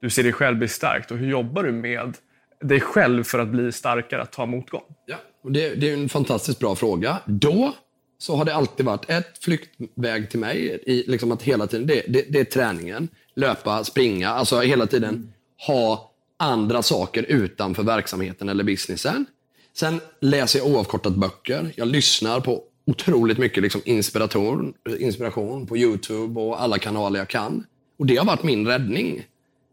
[0.01, 1.11] du ser dig själv bli starkt?
[1.11, 2.17] Och hur jobbar du med
[2.61, 4.83] dig själv för att bli starkare att ta motgång?
[5.07, 5.17] Ja,
[5.51, 7.19] det, det är en fantastiskt bra fråga.
[7.27, 7.75] Då
[8.19, 10.83] så har det alltid varit ett flyktväg till mig.
[10.87, 13.09] I, liksom att hela tiden, det, det, det är träningen.
[13.37, 15.33] Löpa, springa, alltså hela tiden
[15.67, 19.27] ha andra saker utanför verksamheten eller businessen.
[19.75, 21.73] Sen läser jag oavkortat böcker.
[21.77, 27.67] Jag lyssnar på otroligt mycket liksom inspiration, inspiration på YouTube och alla kanaler jag kan.
[27.99, 29.27] Och Det har varit min räddning.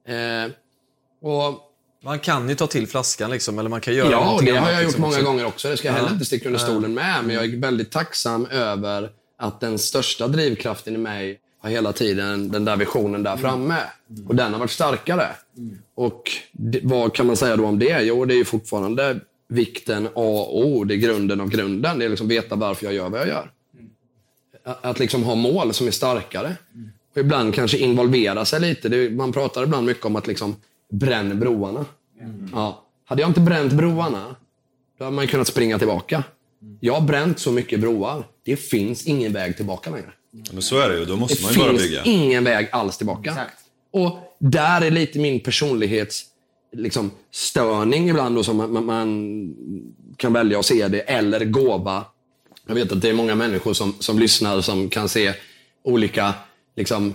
[0.07, 0.51] Eh,
[1.21, 1.68] och
[2.03, 4.71] man kan ju ta till flaskan liksom, eller man kan göra Ja, och det har
[4.71, 5.25] jag gjort liksom, många också.
[5.25, 5.69] gånger också.
[5.69, 7.23] Det ska jag heller inte sticka under stolen med.
[7.25, 12.51] Men jag är väldigt tacksam över att den största drivkraften i mig har hela tiden
[12.51, 13.77] den där visionen där framme.
[14.27, 15.27] Och den har varit starkare.
[15.95, 18.01] Och det, vad kan man säga då om det?
[18.01, 20.83] Jo, det är ju fortfarande vikten A och O.
[20.83, 21.99] Det är grunden av grunden.
[21.99, 23.51] Det är liksom veta varför jag gör vad jag gör.
[24.65, 26.55] Att, att liksom ha mål som är starkare.
[27.11, 28.89] Och ibland kanske involvera sig lite.
[28.89, 30.55] Det, man pratar ibland mycket om att liksom
[30.91, 31.85] bränna broarna.
[32.53, 32.85] Ja.
[33.05, 34.35] Hade jag inte bränt broarna,
[34.97, 36.23] då hade man kunnat springa tillbaka.
[36.79, 38.23] Jag har bränt så mycket broar.
[38.45, 40.11] Det finns ingen väg tillbaka längre.
[40.51, 42.03] Men så är det ju, då måste Det man ju bara finns bygga.
[42.03, 43.29] ingen väg alls tillbaka.
[43.29, 43.57] Exakt.
[43.91, 46.25] Och där är lite min personlighets
[46.75, 49.55] liksom, störning ibland då, som man, man, man
[50.17, 52.05] kan välja att se det, eller gåva.
[52.67, 55.33] Jag vet att det är många människor som, som lyssnar som kan se
[55.83, 56.33] olika,
[56.75, 57.13] liksom,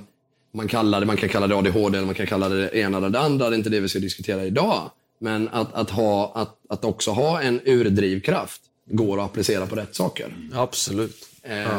[0.55, 2.99] man, kallar det, man kan kalla det ADHD eller man kan kalla det det ena
[2.99, 3.51] eller det andra.
[3.51, 4.91] Det är inte det vi ska diskutera idag.
[5.19, 9.95] Men att, att, ha, att, att också ha en urdrivkraft går att applicera på rätt
[9.95, 10.37] saker.
[10.55, 11.29] Absolut.
[11.43, 11.77] Eh,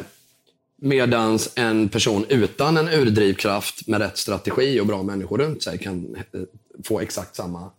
[0.82, 6.16] Medans en person utan en urdrivkraft med rätt strategi och bra människor runt sig kan
[6.16, 6.42] eh,
[6.84, 7.72] få exakt samma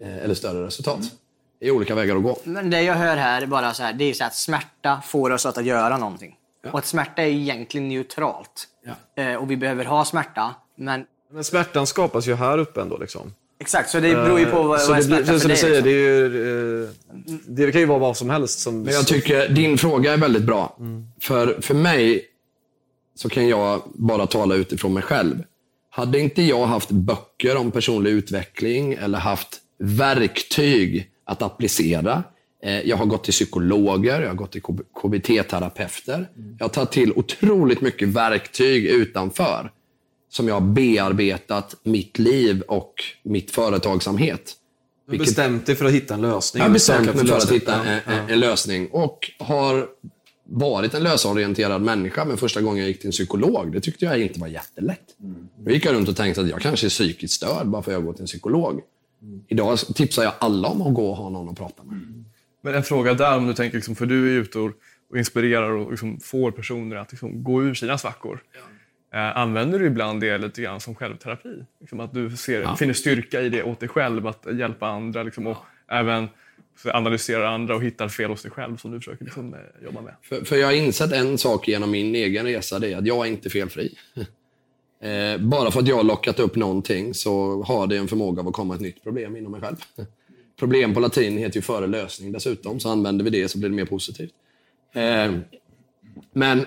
[0.00, 1.00] eh, eller större resultat.
[1.60, 2.38] Det är olika vägar att gå.
[2.44, 5.30] Men det jag hör här är bara så här, det är så att smärta får
[5.30, 6.36] oss att göra någonting.
[6.72, 8.68] Och att smärta är egentligen neutralt.
[9.16, 10.54] Eh, och vi behöver ha smärta.
[10.78, 12.98] Men Men smärtan skapas ju här uppe ändå.
[12.98, 13.34] Liksom.
[13.60, 15.48] exakt, så det beror ju på vad, så vad är det, blir- smärta så för
[15.48, 15.56] du dig.
[15.56, 15.90] säger, liksom.
[15.90, 16.88] det, är ju, eh,
[17.46, 18.58] det kan ju vara vad som helst.
[18.58, 20.76] Som, Men jag tycker din fråga är väldigt bra.
[21.20, 22.24] För, för mig
[23.16, 25.42] så kan jag bara tala utifrån mig själv.
[25.90, 32.22] Hade inte jag haft böcker om personlig utveckling eller haft verktyg att applicera.
[32.64, 34.62] Eh, jag har gått till psykologer, jag har gått till
[35.02, 36.28] KBT-terapeuter.
[36.58, 39.70] Jag har tagit till otroligt mycket verktyg utanför
[40.30, 44.52] som jag har bearbetat mitt liv och mitt företagsamhet.
[45.06, 46.60] du har bestämt dig för att hitta en lösning.
[46.60, 49.86] Jag har bestämt mig för att hitta en, en, en lösning och har
[50.48, 52.24] varit en lösorienterad människa.
[52.24, 55.16] Men första gången jag gick till en psykolog, det tyckte jag inte var jättelätt.
[55.58, 57.94] Då gick jag runt och tänkte att jag kanske är psykiskt störd bara för att
[57.94, 58.80] jag går till en psykolog.
[59.48, 62.23] Idag tipsar jag alla om att gå och ha någon att prata med.
[62.64, 64.72] Men en fråga där, om du tänker, liksom, för du är ute och,
[65.10, 68.42] och inspirerar och liksom, får personer att liksom, gå ur sina svackor.
[69.14, 71.64] Eh, använder du ibland det lite grann som självterapi?
[71.80, 75.46] Liksom, att du ser, finner styrka i det åt dig själv, att hjälpa andra liksom,
[75.46, 75.56] och
[75.88, 76.28] även
[76.84, 80.14] analyserar andra och hittar fel hos dig själv som du försöker liksom, eh, jobba med.
[80.22, 83.26] För, för jag har insett en sak genom min egen resa, det är att jag
[83.26, 83.94] är inte felfri.
[85.00, 88.48] Eh, bara för att jag har lockat upp någonting så har det en förmåga av
[88.48, 89.76] att komma ett nytt problem inom mig själv.
[90.64, 93.76] Problem på latin heter ju före lösning dessutom, så använder vi det så blir det
[93.76, 94.32] mer positivt.
[94.94, 95.32] Eh,
[96.32, 96.66] men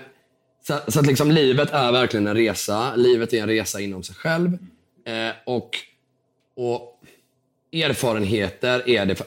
[0.66, 2.96] så, så att liksom livet är verkligen en resa.
[2.96, 4.52] Livet är en resa inom sig själv.
[5.06, 5.70] Eh, och,
[6.56, 7.00] och
[7.72, 9.22] erfarenheter är det.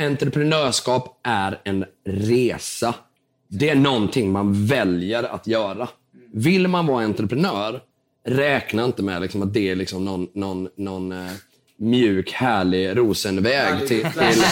[0.00, 2.94] Entreprenörskap är en resa.
[3.48, 5.88] Det är någonting man väljer att göra.
[6.32, 7.80] Vill man vara entreprenör,
[8.24, 11.32] räkna inte med liksom att det är liksom någon, någon, någon eh,
[11.80, 14.42] mjuk, härlig rosenväg till, till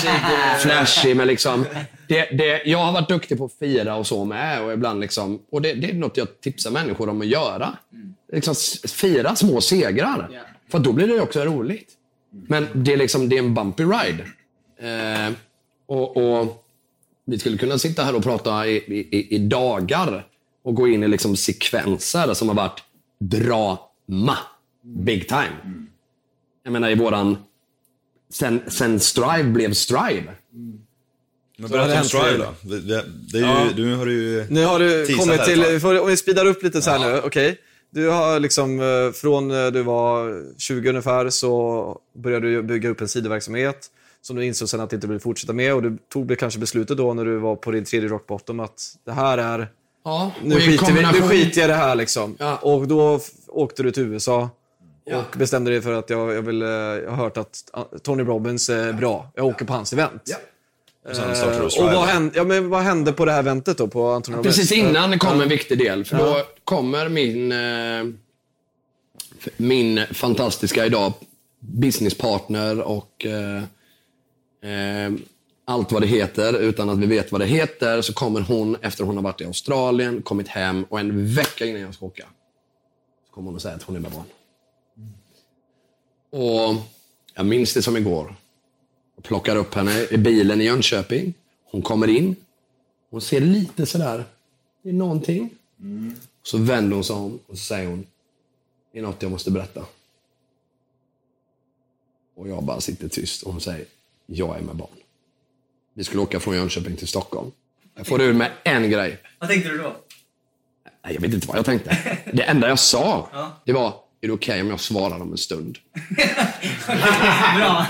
[0.60, 1.16] flashig.
[1.16, 1.64] Men liksom,
[2.08, 4.62] det, det, jag har varit duktig på att fira och så med.
[4.64, 7.76] Och, ibland liksom, och det, det är något jag tipsar människor om att göra.
[8.32, 10.28] Liksom, s- fira små segrar.
[10.70, 11.88] För då blir det också roligt.
[12.30, 14.24] Men det är, liksom, det är en bumpy ride.
[14.80, 15.32] Eh,
[15.86, 16.64] och, och
[17.24, 20.26] Vi skulle kunna sitta här och prata i, i, i dagar
[20.64, 22.82] och gå in i liksom sekvenser som har varit
[23.20, 24.36] drama.
[24.82, 25.86] Big time.
[26.68, 27.36] Jag menar i våran...
[28.32, 30.24] Sen, sen Strive blev Strive.
[31.58, 32.68] Men har det berätta om Strive då.
[32.68, 36.06] Det, det, det är ju, Du har ju Nu har du kommit till, får- om
[36.08, 37.58] vi speedar upp lite så här nu, okej.
[37.90, 43.00] Du har liksom, eh, från eh, du var 20 ungefär så började du bygga upp
[43.00, 43.86] en sidoverksamhet
[44.22, 46.96] som du insåg sen att du inte ville fortsätta med och du tog kanske beslutet
[46.96, 49.68] då när du var på din tredje rock bottom att det här är,
[50.04, 52.36] Ja, nu skiter, vi, nu skiter jag i det här liksom.
[52.38, 52.56] Ja.
[52.56, 54.50] Och då åkte du till USA
[55.10, 55.18] Ja.
[55.18, 58.68] och bestämde dig för att jag, jag, vill, jag har hört att ah, Tony Robbins
[58.68, 59.30] är bra.
[59.34, 60.22] Jag åker på hans event.
[60.24, 60.36] Ja.
[60.36, 60.48] Och
[61.08, 63.88] Eh, och vad hände, ja, men vad hände på det här eventet då?
[63.88, 64.56] På Anton Robbins?
[64.56, 66.04] Precis innan kom en viktig del.
[66.04, 68.14] För då kommer min, eh,
[69.56, 71.12] min fantastiska idag
[71.60, 73.62] businesspartner och eh,
[74.72, 75.12] eh,
[75.64, 79.04] allt vad det heter, utan att vi vet vad det heter, så kommer hon efter
[79.04, 82.24] hon har varit i Australien, kommit hem och en vecka innan jag ska åka,
[83.26, 84.24] så kommer hon och säger att hon är med barn.
[86.30, 86.74] Och
[87.34, 88.34] jag minns det som igår.
[89.16, 91.34] Jag plockar upp henne i bilen i Jönköping.
[91.64, 92.36] Hon kommer in.
[93.10, 94.24] Hon ser lite sådär,
[94.82, 95.50] det är någonting.
[96.42, 98.06] Så vänder hon sig om och så säger hon,
[98.92, 99.84] det är något jag måste berätta.
[102.36, 103.86] Och jag bara sitter tyst och hon säger,
[104.26, 104.88] jag är med barn.
[105.94, 107.50] Vi skulle åka från Jönköping till Stockholm.
[107.94, 109.18] Jag får ur med en grej.
[109.38, 109.96] Vad tänkte du då?
[111.02, 112.18] Jag vet inte vad jag tänkte.
[112.32, 113.28] Det enda jag sa,
[113.64, 115.78] det var, är det okej om jag svarar om en stund?
[117.56, 117.86] Bra.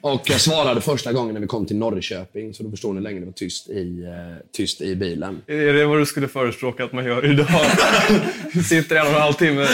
[0.00, 3.02] Och jag svarade första gången när vi kom till Norrköping, så då förstår ni hur
[3.02, 5.42] länge det var tyst i, eh, tyst i bilen.
[5.46, 7.66] Är det vad du skulle förespråka att man gör idag?
[8.64, 9.66] Sitter en och en halv timme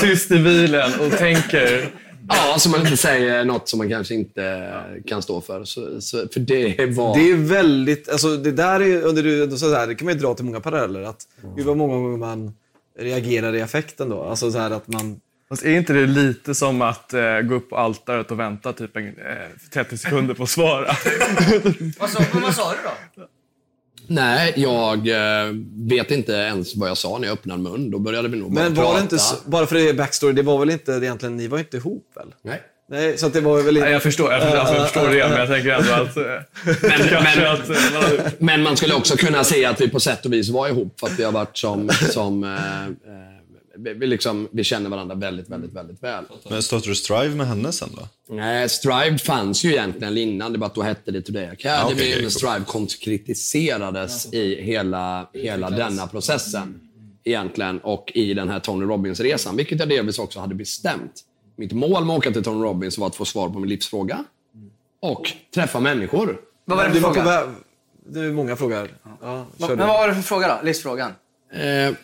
[0.00, 1.90] tyst i bilen och tänker.
[2.28, 4.72] Ja, så man inte säger något som man kanske inte
[5.06, 5.64] kan stå för.
[5.64, 7.14] Så, så, för det var...
[7.18, 10.20] Det är väldigt, alltså det där är, under du, så här, det kan man ju
[10.20, 11.02] dra till många paralleller.
[11.02, 11.20] Att
[11.56, 12.52] det var många gånger man
[12.98, 14.22] reagerar i affekten då.
[14.22, 15.20] Alltså så här att man...
[15.48, 18.96] Fast är inte det lite som att eh, gå upp på altaret och vänta typ
[18.96, 19.12] en, eh,
[19.72, 20.86] 30 sekunder på att svara?
[21.98, 22.78] Vad sa, men vad sa du
[23.16, 23.22] då?
[24.08, 27.90] Nej, jag eh, vet inte ens vad jag sa när jag öppnade mun.
[27.90, 28.96] Då började vi nog bara Men var prata.
[28.96, 32.12] det inte, bara för det backstory, det var väl inte egentligen, ni var inte ihop
[32.14, 32.34] väl?
[32.42, 32.62] Nej.
[32.88, 33.84] Nej, så att det var väl inte...
[33.84, 36.16] Nej, jag förstår, jag förstår, alltså, jag förstår det, men jag tänker ändå att...
[36.16, 36.22] eh,
[36.82, 40.32] Men, men, att eh, men man skulle också kunna se att vi på sätt och
[40.32, 41.90] vis var ihop för att vi har varit som...
[42.10, 42.92] som eh, eh,
[43.78, 46.24] vi, liksom, vi känner varandra väldigt, väldigt, väldigt väl.
[46.50, 48.34] Men startade du Strive med henne sen då?
[48.34, 50.52] Nej, Strive fanns ju egentligen innan.
[50.52, 51.92] Det var att då hette det Today Academy.
[51.94, 56.80] Okej, okej, men Strive konkretiserades i hela, hela denna processen.
[57.24, 57.78] Egentligen.
[57.78, 59.56] Och i den här Tony Robbins-resan.
[59.56, 61.12] Vilket jag delvis också hade bestämt.
[61.56, 64.24] Mitt mål med att åka till Tony Robbins var att få svar på min livsfråga.
[65.02, 66.40] Och träffa människor.
[66.64, 67.44] Vad var det Du för var fråga?
[67.46, 67.54] väg...
[68.08, 68.90] Det är många frågor.
[69.22, 70.66] Ja, Men vad var det för fråga då?
[70.66, 71.12] Livsfrågan?
[71.52, 71.94] Eh,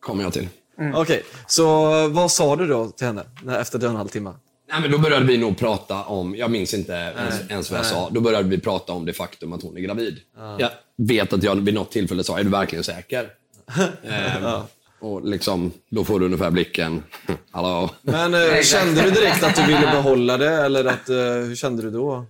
[0.00, 0.48] kommer jag till.
[0.94, 1.64] Okej, så
[2.08, 4.32] vad sa du då till henne när, efter en och en halv timme?
[4.70, 7.86] Nej, men då började vi nog prata om, jag minns inte ens, ens vad jag
[7.86, 8.10] sa.
[8.10, 10.18] Då började vi prata om det faktum att hon är gravid.
[10.58, 13.28] Jag vet att jag vid något tillfälle sa, är du verkligen säker?
[14.02, 14.62] eh,
[15.00, 17.02] och liksom, då får du ungefär blicken,
[17.50, 17.90] hallå?
[18.02, 21.82] Men eh, kände du direkt att du ville behålla det eller att, eh, hur kände
[21.82, 22.26] du då?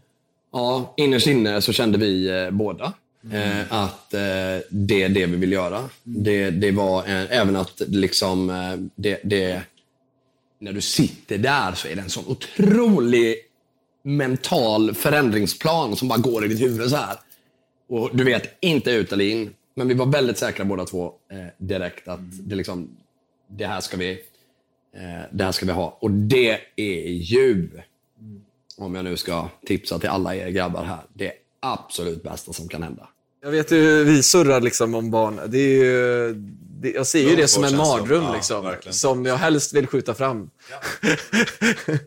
[0.53, 2.93] Ja, innerst inne så kände vi eh, båda
[3.33, 4.21] eh, att eh,
[4.71, 5.89] det är det vi vill göra.
[6.03, 9.63] Det, det var även att liksom, eh, det, det,
[10.59, 13.37] när du sitter där så är det en sån otrolig
[14.03, 17.17] mental förändringsplan som bara går i ditt huvud så här.
[17.89, 19.51] Och du vet inte ut eller in.
[19.75, 22.97] Men vi var väldigt säkra båda två eh, direkt att det, liksom,
[23.49, 24.11] det, här ska vi,
[24.95, 25.99] eh, det här ska vi ha.
[26.01, 27.69] Och det är ju,
[28.77, 32.83] om jag nu ska tipsa till alla er grabbar här, det absolut bästa som kan
[32.83, 33.09] hända.
[33.43, 35.41] Jag vet ju, vi surrar liksom om barn.
[35.47, 36.35] Det är ju,
[36.81, 38.95] det, jag ser ju Ja, det som en mardröm Ja, liksom, verkligen.
[38.95, 40.51] som jag helst vill skjuta fram.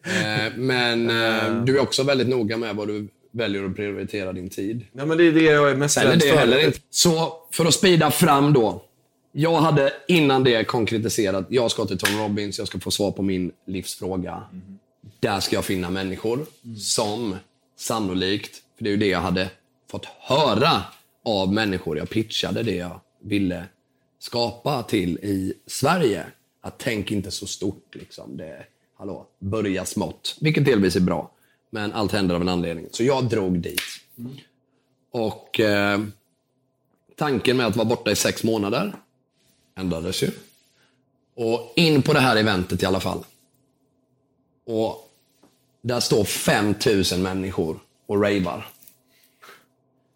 [0.03, 4.49] Eh, men eh, du är också väldigt noga med vad du väljer att prioritera din
[4.49, 4.85] tid.
[4.91, 6.37] Ja, men det är det jag är mest Sen är rädd det för.
[6.37, 6.79] heller inte.
[6.89, 8.83] Så för att spida fram då.
[9.31, 13.21] Jag hade innan det konkretiserat, jag ska till Tony Robbins, jag ska få svar på
[13.21, 14.43] min livsfråga.
[15.19, 16.45] Där ska jag finna människor
[16.77, 17.35] som
[17.77, 19.49] sannolikt, för det är ju det jag hade
[19.91, 20.81] fått höra
[21.25, 23.65] av människor jag pitchade det jag ville
[24.19, 26.23] skapa till i Sverige.
[26.61, 27.95] Att tänk inte så stort.
[27.95, 28.37] Liksom.
[28.37, 28.65] Det,
[28.97, 30.37] hallå, börja smått.
[30.41, 31.31] Vilket delvis är bra.
[31.69, 32.87] Men allt händer av en anledning.
[32.91, 33.81] Så jag drog dit.
[35.11, 35.99] Och eh,
[37.15, 38.93] tanken med att vara borta i sex månader
[39.75, 40.31] ändrades ju.
[41.35, 43.23] Och in på det här eventet i alla fall.
[44.65, 45.11] Och
[45.81, 48.67] där står 5000 människor och ravar.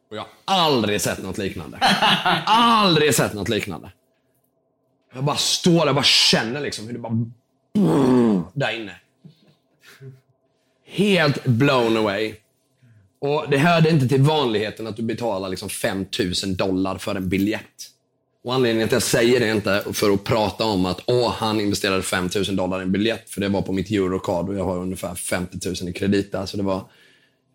[0.10, 1.78] Och jag har aldrig sett något liknande.
[2.46, 3.92] aldrig sett något liknande.
[5.14, 7.26] Jag bara står där och bara känner liksom hur det bara
[8.54, 8.96] där inne.
[10.94, 12.36] Helt blown away.
[13.20, 17.92] Och Det hörde inte till vanligheten att du betalar liksom 5000 dollar för en biljett.
[18.44, 21.34] Och Anledningen till att jag säger det är inte för att prata om att åh,
[21.38, 24.66] han investerade 5000 dollar i en biljett, för det var på mitt Eurocard och jag
[24.66, 26.46] har ungefär 50 000 i kredit där.
[26.46, 26.84] Så det var,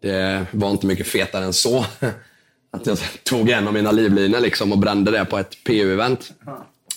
[0.00, 1.86] det var inte mycket fetare än så.
[2.70, 6.32] Att jag tog en av mina livlinor liksom och brände det på ett PU-event.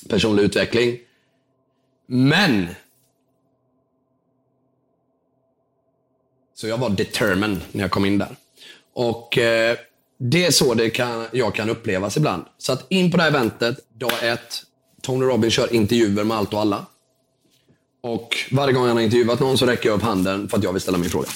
[0.09, 0.97] Personlig utveckling.
[2.07, 2.67] Men
[6.59, 8.35] Så jag var determined när jag kom in där.
[8.93, 9.77] Och eh,
[10.19, 12.45] det är så det kan, jag kan upplevas ibland.
[12.57, 14.63] Så att in på det här eventet, dag ett.
[15.01, 16.85] Tony Robbins kör intervjuer med allt och alla.
[18.01, 20.73] Och varje gång han har intervjuat någon så räcker jag upp handen för att jag
[20.73, 21.27] vill ställa min fråga.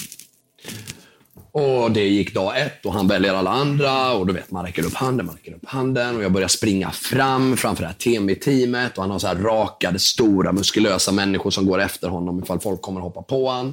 [1.52, 4.86] Och det gick dag ett och han väljer alla andra och du vet, man räcker
[4.86, 8.96] upp handen, man räcker upp handen och jag börjar springa fram framför det här TMI-teamet
[8.96, 12.82] och han har så här rakade, stora, muskulösa människor som går efter honom ifall folk
[12.82, 13.72] kommer hoppa på honom.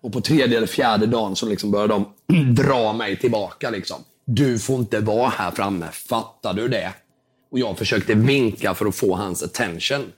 [0.00, 3.70] Och på tredje eller fjärde dagen så liksom började de dra mig tillbaka.
[3.70, 4.04] Liksom.
[4.24, 6.92] Du får inte vara här framme, fattar du det?
[7.50, 10.12] Och jag försökte vinka för att få hans attention.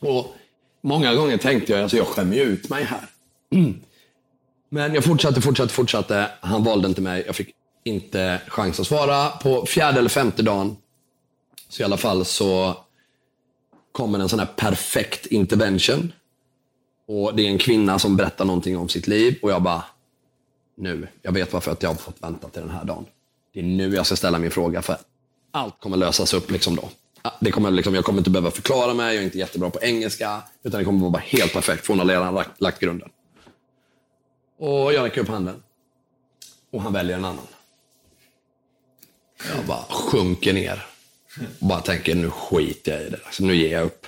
[0.00, 0.34] Och
[0.82, 3.06] många gånger tänkte jag, alltså jag skämmer ut mig här.
[3.50, 3.80] Mm.
[4.68, 6.30] Men jag fortsatte, fortsatte, fortsatte.
[6.40, 7.22] Han valde inte mig.
[7.26, 7.54] Jag fick
[7.84, 9.28] inte chans att svara.
[9.28, 10.76] På fjärde eller femte dagen,
[11.68, 12.76] så i alla fall så
[13.92, 16.12] kommer en sån här perfekt intervention.
[17.06, 19.84] Och det är en kvinna som berättar någonting om sitt liv och jag bara,
[20.76, 23.06] nu, jag vet varför att jag har fått vänta till den här dagen.
[23.52, 24.96] Det är nu jag ska ställa min fråga för
[25.50, 26.88] allt kommer lösas upp liksom då.
[27.40, 30.42] Det kommer liksom, jag kommer inte behöva förklara mig, jag är inte jättebra på engelska.
[30.62, 33.08] Utan det kommer vara helt perfekt, för hon har redan lagt, lagt grunden.
[34.58, 35.62] Och jag räcker upp handen.
[36.70, 37.46] Och han väljer en annan.
[39.56, 40.86] Jag bara sjunker ner.
[41.60, 43.18] Och bara tänker, nu skiter jag i det.
[43.24, 44.06] Alltså, nu ger jag upp.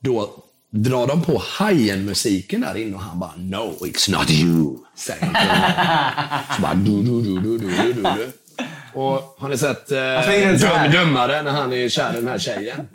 [0.00, 4.76] Då drar de på Hajen-musiken där inne och han bara, no, it's not you.
[4.94, 6.56] Säger han.
[6.56, 8.32] Så bara, du, du, du, du, du, du, du.
[8.94, 9.98] Och har ni sett eh.
[10.60, 12.88] Dum Dummare när han är kär i den här tjejen?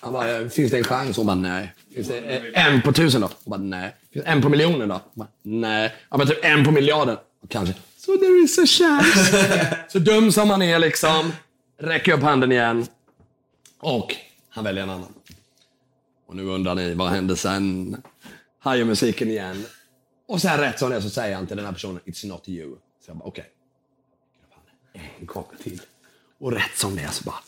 [0.00, 1.16] Han bara, finns det en chans?
[1.16, 1.74] Hon bara, nej.
[1.94, 2.18] Finns det
[2.54, 3.30] en på tusen då?
[3.44, 3.94] Hon bara, nej.
[4.12, 4.94] Finns det en på miljonen då?
[4.94, 5.92] Hon bara, nej.
[6.10, 7.16] Ja, men typ en på miljarden?
[7.48, 7.74] Kanske.
[7.98, 9.76] So there is a chance.
[9.88, 11.32] Så dum som han är liksom,
[11.80, 12.86] räcker upp handen igen.
[13.80, 14.14] Och
[14.50, 15.12] han väljer en annan.
[16.30, 17.96] Och nu undrar ni, vad hände sen?
[18.58, 19.64] Hajar musiken igen.
[20.28, 22.76] Och sen rätt som det så säger han till den här personen, it's not you.
[23.04, 23.50] Så jag bara, okej.
[24.92, 25.80] En gång till.
[26.38, 27.38] Och rätt som det så bara,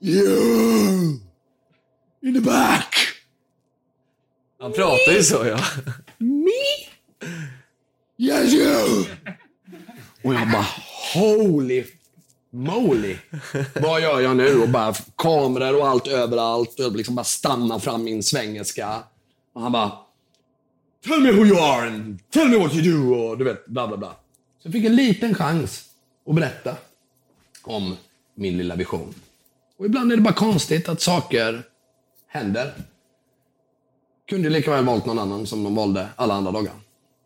[0.00, 1.18] you!
[2.22, 2.94] In the back!
[4.58, 5.60] Han pratar ju så ja.
[6.18, 6.50] Me?
[8.18, 9.04] Yes you!
[10.22, 10.66] Och jag bara,
[11.14, 11.84] holy
[12.54, 13.16] moly.
[13.74, 14.62] Vad gör jag nu?
[14.62, 16.78] Och bara kameror och allt överallt.
[16.78, 19.02] Och jag liksom bara stannar fram min svengelska.
[19.52, 19.92] Och han bara,
[21.04, 23.14] tell me who you are and tell me what you do.
[23.14, 24.08] Och du vet, bla bla bla.
[24.62, 25.84] Så jag fick en liten chans
[26.28, 26.76] att berätta
[27.62, 27.96] om
[28.34, 29.14] min lilla vision.
[29.78, 31.62] Och ibland är det bara konstigt att saker
[32.26, 32.74] händer.
[34.28, 36.72] Kunde lika väl valt någon annan som de valde alla andra dagar.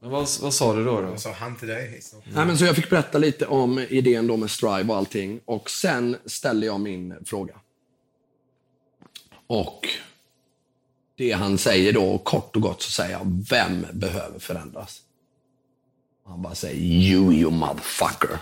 [0.00, 1.00] Men vad, vad sa du då?
[1.00, 1.08] då?
[1.08, 2.00] Vad sa han till dig?
[2.24, 5.40] Nej, men så jag fick berätta lite om idén då med Strive och allting.
[5.44, 7.54] Och sen ställde jag min fråga.
[9.46, 9.88] Och
[11.16, 15.00] det han säger då, kort och gott, så säger jag, vem behöver förändras?
[16.26, 18.38] Han bara säger, you you motherfucker.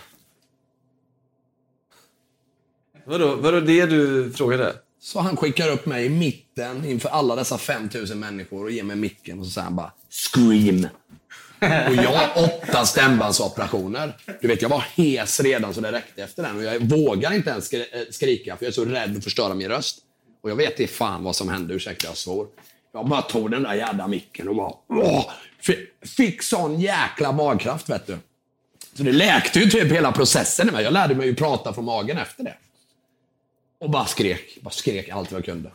[3.06, 4.76] Vadå, vadå det du frågade?
[5.00, 8.96] Så han skickar upp mig i mitten inför alla dessa 5000 människor och ger mig
[8.96, 10.86] micken och så säger han bara Scream!
[11.88, 14.16] Och jag har åtta stämbandsoperationer.
[14.40, 17.50] Du vet, jag var hes redan så det räckte efter den och jag vågar inte
[17.50, 17.80] ens eh,
[18.10, 19.98] skrika för jag är så rädd att förstöra min röst.
[20.42, 22.46] Och jag vet inte fan vad som hände, ursäkta jag svor.
[22.92, 25.30] Jag bara tog den där jävla micken och bara åh,
[26.16, 28.18] fick sån jäkla magkraft vet du.
[28.94, 30.84] Så det läkte ju typ hela processen i mig.
[30.84, 32.54] Jag lärde mig ju prata från magen efter det.
[33.86, 34.58] Och bara skrek.
[34.60, 35.70] Bara skrek allt vad jag kunde.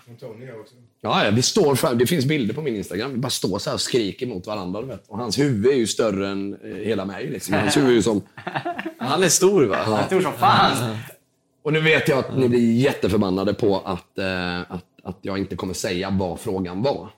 [0.45, 0.75] Gör också.
[1.01, 1.97] Ja, ja, vi står fram.
[1.97, 3.11] Det finns bilder på min Instagram.
[3.11, 4.81] Vi bara står så här och skriker mot varandra.
[4.81, 5.07] Du vet.
[5.07, 7.29] Och hans huvud är ju större än eh, hela mig.
[7.29, 7.53] Liksom.
[7.53, 8.21] Hans huvud är ju som...
[8.97, 9.77] Han är stor va?
[9.85, 10.05] Ja.
[10.05, 10.97] Stor som fan.
[11.63, 15.55] Och nu vet jag att ni blir jätteförbannade på att, eh, att, att jag inte
[15.55, 17.09] kommer säga vad frågan var.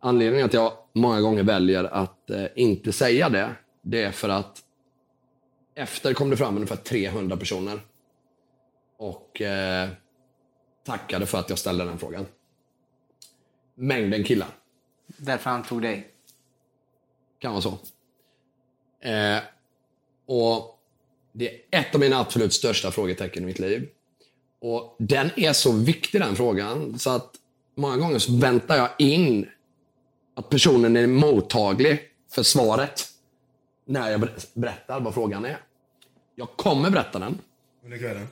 [0.00, 3.50] Anledningen att jag många gånger väljer att eh, inte säga det,
[3.82, 4.58] det är för att
[5.74, 7.80] efter kom det fram ungefär 300 personer
[8.98, 9.88] och eh,
[10.84, 12.26] tackade för att jag ställde den frågan.
[13.74, 14.48] Mängden killar.
[15.06, 16.10] Därför han tog dig.
[17.38, 17.78] Kan vara så.
[19.08, 19.38] Eh,
[20.26, 20.76] och
[21.32, 23.88] Det är ett av mina absolut största frågetecken i mitt liv.
[24.60, 27.34] Och Den är så viktig den frågan så att
[27.74, 29.48] många gånger så väntar jag in
[30.34, 32.00] att personen är mottaglig
[32.30, 33.08] för svaret
[33.84, 35.60] när jag ber- berättar vad frågan är.
[36.34, 37.38] Jag kommer berätta den.
[37.84, 38.28] Under kvällen.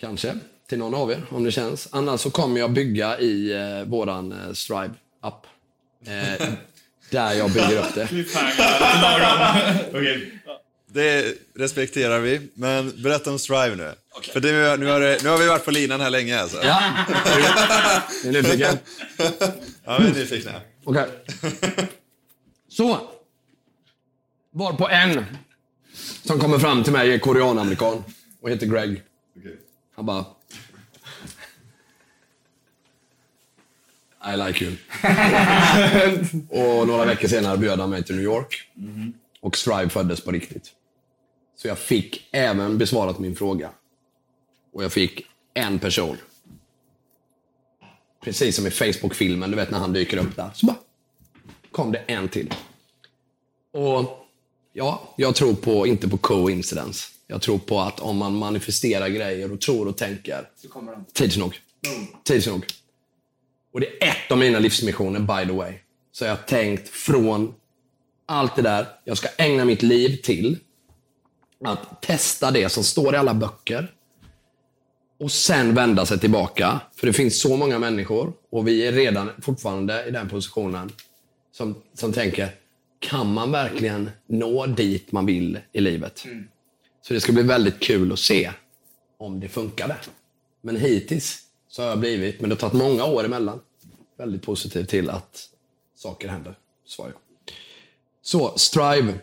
[0.00, 0.38] Kanske.
[0.74, 1.88] Till någon av er, om det känns.
[1.90, 5.46] Annars så kommer jag bygga i eh, våran eh, Strive-app.
[6.06, 6.48] Eh,
[7.10, 8.08] där jag bygger upp det.
[10.86, 13.92] Det respekterar vi, men berätta om Strive nu.
[14.32, 16.64] För det, nu, har det, nu har vi varit på linan här länge alltså.
[16.64, 16.82] Ja.
[18.24, 18.78] Är ni nyfiken?
[19.84, 20.52] Ja, vi är nyfikna.
[20.84, 21.06] Okej.
[22.68, 23.00] Så.
[24.50, 25.24] Var på en
[26.22, 28.04] som kommer fram till mig är koreanamerikan
[28.40, 29.02] och heter Greg.
[29.96, 30.24] Han bara...
[34.26, 34.76] I like you.
[36.80, 38.70] och några veckor senare bjöd han mig till New York.
[39.40, 40.72] Och Strive föddes på riktigt.
[41.56, 43.70] Så jag fick även besvarat min fråga.
[44.72, 46.16] Och jag fick en person.
[48.24, 50.50] Precis som i Facebook-filmen, du vet när han dyker upp där.
[50.54, 50.76] Så bara
[51.70, 52.54] kom det en till.
[53.72, 54.26] Och
[54.72, 57.08] ja, jag tror på, inte på coincidence.
[57.26, 60.48] Jag tror på att om man manifesterar grejer och tror och tänker.
[60.56, 61.04] Så kommer de.
[61.12, 61.60] Tids nog.
[61.82, 62.06] Boom.
[62.24, 62.66] Tids nog.
[63.74, 65.72] Och det är ett av mina livsmissioner, by the way.
[66.12, 67.54] Så jag har tänkt från
[68.26, 70.58] allt det där, jag ska ägna mitt liv till
[71.64, 73.92] att testa det som står i alla böcker.
[75.20, 76.80] Och sen vända sig tillbaka.
[76.96, 80.92] För det finns så många människor, och vi är redan fortfarande i den positionen,
[81.52, 82.48] som, som tänker,
[82.98, 86.24] kan man verkligen nå dit man vill i livet?
[87.02, 88.50] Så det ska bli väldigt kul att se
[89.18, 89.96] om det funkade.
[90.62, 91.43] Men hittills
[91.74, 93.60] så har jag blivit, men det har tagit många år emellan,
[94.16, 95.48] väldigt positiv till att
[95.94, 96.58] saker händer.
[96.86, 97.14] Svar jag.
[98.22, 99.14] Så, Strive.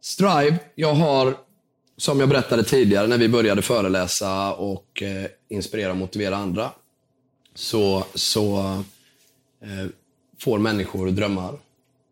[0.00, 1.36] Strive, jag har,
[1.96, 6.70] som jag berättade tidigare när vi började föreläsa och eh, inspirera och motivera andra,
[7.54, 8.58] så, så
[9.60, 9.90] eh,
[10.38, 11.52] får människor drömmar.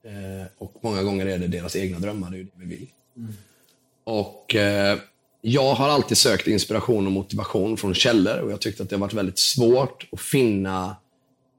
[0.03, 2.87] Eh, och många gånger är det deras egna drömmar, det är ju det vi vill.
[4.05, 4.99] Och eh,
[5.41, 9.01] jag har alltid sökt inspiration och motivation från källor och jag tyckte att det har
[9.01, 10.97] varit väldigt svårt att finna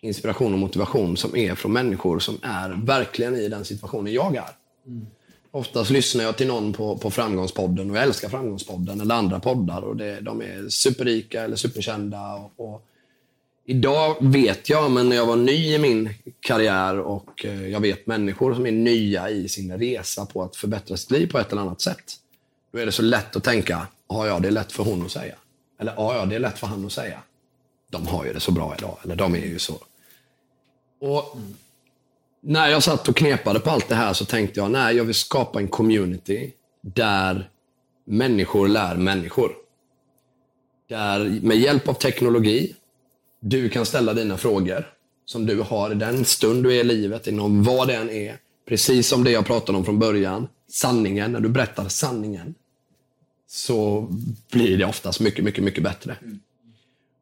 [0.01, 4.49] inspiration och motivation som är från människor som är verkligen i den situationen jag är.
[5.51, 9.81] Oftast lyssnar jag till någon på, på Framgångspodden och jag älskar Framgångspodden eller andra poddar
[9.81, 12.33] och det, de är superrika eller superkända.
[12.33, 12.85] Och, och
[13.65, 16.09] idag vet jag, men när jag var ny i min
[16.39, 20.97] karriär och eh, jag vet människor som är nya i sin resa på att förbättra
[20.97, 22.13] sitt liv på ett eller annat sätt.
[22.71, 25.11] Då är det så lätt att tänka, ja, ja, det är lätt för hon att
[25.11, 25.35] säga.
[25.79, 27.19] Eller, ja, ja, det är lätt för han att säga.
[27.91, 28.97] De har ju det så bra idag.
[29.03, 29.77] Eller de är ju så.
[31.01, 31.37] Och
[32.41, 35.15] när jag satt och knepade på allt det här så tänkte jag, nej, jag vill
[35.15, 36.51] skapa en community
[36.81, 37.49] där
[38.05, 39.51] människor lär människor.
[40.89, 42.75] Där med hjälp av teknologi,
[43.39, 44.93] du kan ställa dina frågor
[45.25, 48.37] som du har i den stund du är i livet, inom vad det än är.
[48.67, 50.47] Precis som det jag pratade om från början.
[50.69, 52.55] Sanningen, när du berättar sanningen
[53.47, 54.07] så
[54.51, 56.17] blir det oftast mycket, mycket, mycket bättre.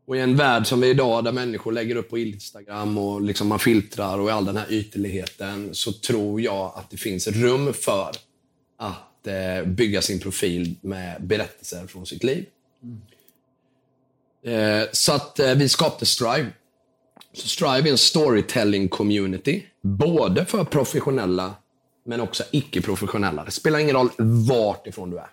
[0.08, 3.22] Och i en värld som vi är idag, där människor lägger upp på Instagram och
[3.22, 7.74] liksom man filtrar och all den här ytterligheten, så tror jag att det finns rum
[7.74, 8.12] för
[8.78, 12.46] att eh, bygga sin profil med berättelser från sitt liv.
[14.46, 16.48] Eh, så att eh, vi skapade Strive.
[17.34, 21.56] Så Strive är en storytelling community, både för professionella
[22.06, 23.44] men också icke-professionella.
[23.44, 24.10] Det spelar ingen roll
[24.50, 25.30] vart ifrån du är.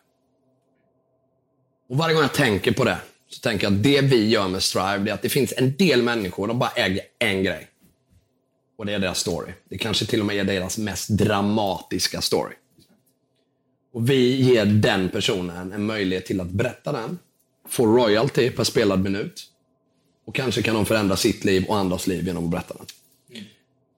[1.88, 2.98] Och varje gång jag tänker på det,
[3.28, 5.76] så tänker jag att det vi gör med Strive, det är att det finns en
[5.76, 7.68] del människor, de bara äger en grej.
[8.78, 9.52] Och det är deras story.
[9.68, 12.54] Det kanske till och med är deras mest dramatiska story.
[13.92, 17.18] Och vi ger den personen en möjlighet till att berätta den,
[17.68, 19.48] få royalty per spelad minut.
[20.26, 22.86] Och kanske kan de förändra sitt liv och andras liv genom att berätta den.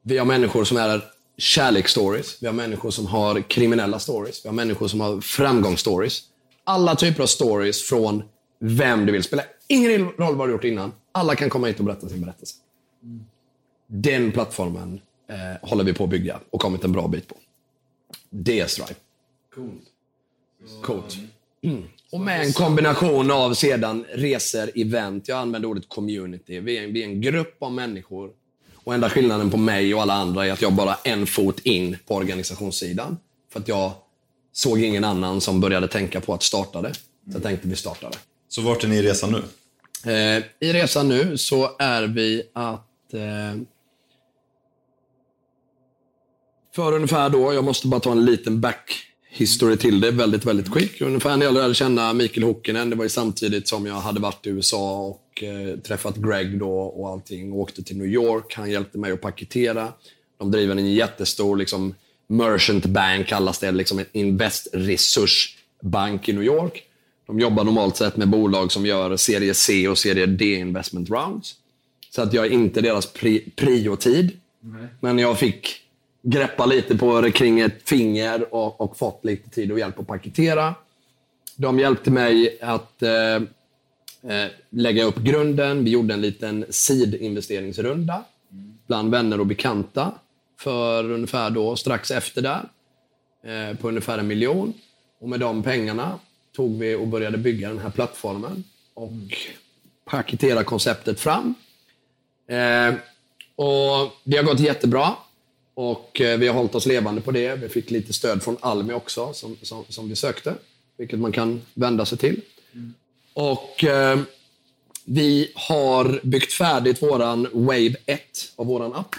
[0.03, 1.03] Vi har människor som är
[1.37, 6.23] kärleksstories, vi har människor som har kriminella stories, vi har människor som har framgångsstories.
[6.65, 8.23] Alla typer av stories från
[8.61, 9.23] vem du vill.
[9.23, 10.93] Spelar ingen roll vad du gjort innan.
[11.13, 12.55] Alla kan komma hit och berätta sin berättelse.
[13.87, 17.37] Den plattformen eh, håller vi på att bygga och kommit en bra bit på.
[18.31, 18.95] Det är Stripe.
[20.83, 21.17] Coolt.
[21.63, 21.83] Mm.
[22.13, 25.29] Och med en kombination av sedan resor, event.
[25.29, 26.61] Jag använder ordet community.
[26.61, 28.31] Vi är, vi är en grupp av människor.
[28.85, 31.97] Och enda skillnaden på mig och alla andra är att jag bara en fot in
[32.07, 33.17] på organisationssidan.
[33.53, 33.93] För att jag
[34.53, 36.95] såg ingen annan som började tänka på att starta det.
[36.95, 37.01] Så
[37.33, 38.19] jag tänkte vi startar det.
[38.49, 39.43] Så vart är ni i resan nu?
[40.13, 43.15] Eh, I resan nu så är vi att...
[43.15, 43.61] Eh,
[46.75, 50.73] för ungefär då, jag måste bara ta en liten back history till det, väldigt, väldigt
[50.73, 51.01] quick.
[51.01, 54.47] Ungefär när jag lärde känna Mikael Hokkinen, det var ju samtidigt som jag hade varit
[54.47, 57.53] i USA och eh, träffat Greg då och allting.
[57.53, 59.93] Och åkte till New York, han hjälpte mig att paketera.
[60.39, 61.95] De driver en jättestor liksom,
[62.27, 66.83] merchant bank, kallas det, liksom en investresursbank i New York.
[67.27, 71.55] De jobbar normalt sett med bolag som gör serie C och serie D investment rounds.
[72.11, 74.31] Så att jag är inte deras pri priotid.
[75.01, 75.81] Men jag fick
[76.23, 80.07] greppa lite på det kring ett finger och, och fått lite tid och hjälp att
[80.07, 80.75] paketera.
[81.57, 83.41] De hjälpte mig att eh,
[84.29, 85.85] Eh, lägga upp grunden.
[85.85, 88.25] Vi gjorde en liten seed-investeringsrunda
[88.87, 90.13] bland vänner och bekanta
[90.59, 92.69] för ungefär då, strax efter där,
[93.45, 94.73] eh, på ungefär en miljon.
[95.21, 96.19] Och med de pengarna
[96.57, 98.65] tog vi och började bygga den här plattformen
[98.95, 99.13] och
[100.05, 101.55] paketera konceptet fram.
[102.49, 102.95] Eh,
[103.57, 105.15] och Det har gått jättebra
[105.75, 107.57] och eh, vi har hållit oss levande på det.
[107.57, 110.55] Vi fick lite stöd från Almi också som, som, som vi sökte,
[110.97, 112.41] vilket man kan vända sig till.
[113.35, 114.19] Och eh,
[115.05, 118.21] Vi har byggt färdigt våran Wave 1
[118.57, 119.15] av våran app.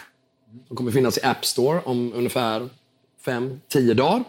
[0.67, 2.69] Som kommer finnas i App Store om ungefär
[3.25, 4.23] 5-10 dagar.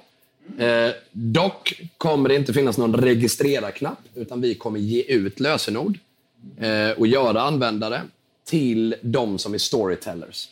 [0.59, 5.99] Eh, dock kommer det inte finnas någon registrera-knapp, utan vi kommer ge ut lösenord
[6.59, 8.03] eh, och göra användare
[8.45, 10.49] till de som är storytellers.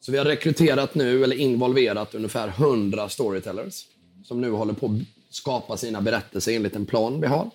[0.00, 3.84] Så vi har rekryterat nu, eller involverat ungefär 100 storytellers
[4.24, 4.92] som nu håller på att
[5.34, 7.50] skapa sina berättelser enligt en plan vi har.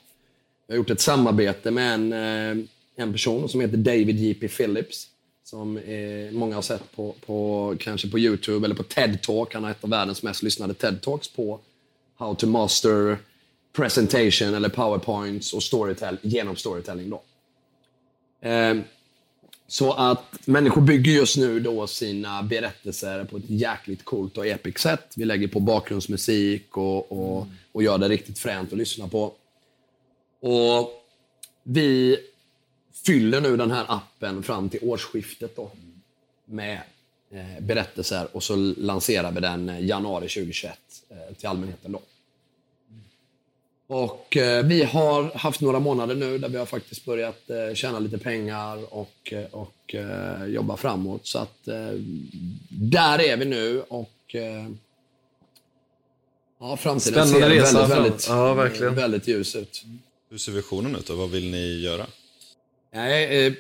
[0.68, 2.66] Jag har gjort ett samarbete med en, eh,
[2.96, 4.48] en person som heter David J.P.
[4.48, 5.08] Phillips.
[5.44, 9.54] Som eh, många har sett på, på, kanske på YouTube eller på TED Talk.
[9.54, 11.60] Han har ett av världens mest lyssnade TED Talks på
[12.16, 13.18] How to master
[13.74, 17.10] presentation eller powerpoints och storytell genom storytelling.
[17.10, 17.22] Då.
[18.50, 18.78] Eh,
[19.68, 24.78] så att människor bygger just nu då sina berättelser på ett jäkligt coolt och epic
[24.78, 25.14] sätt.
[25.16, 29.34] Vi lägger på bakgrundsmusik och, och, och gör det riktigt fränt att lyssna på.
[30.40, 31.04] Och
[31.64, 32.18] vi
[33.06, 35.72] fyller nu den här appen fram till årsskiftet då,
[36.46, 36.80] med
[37.32, 40.80] eh, berättelser och så lanserar vi den eh, januari 2021
[41.10, 41.92] eh, till allmänheten.
[41.92, 42.02] Då.
[43.88, 48.00] Och eh, vi har haft några månader nu där vi har faktiskt börjat eh, tjäna
[48.00, 51.26] lite pengar och, och eh, jobba framåt.
[51.28, 51.66] Så att
[52.70, 54.36] där är vi nu och
[56.60, 58.96] ja, framtiden Spännande ser resa väldigt, väldigt, Ja, verkligen.
[58.96, 59.84] väldigt ljus ut.
[60.30, 62.06] Hur ser visionen ut och vad vill ni göra?
[62.92, 63.54] Nej, eh,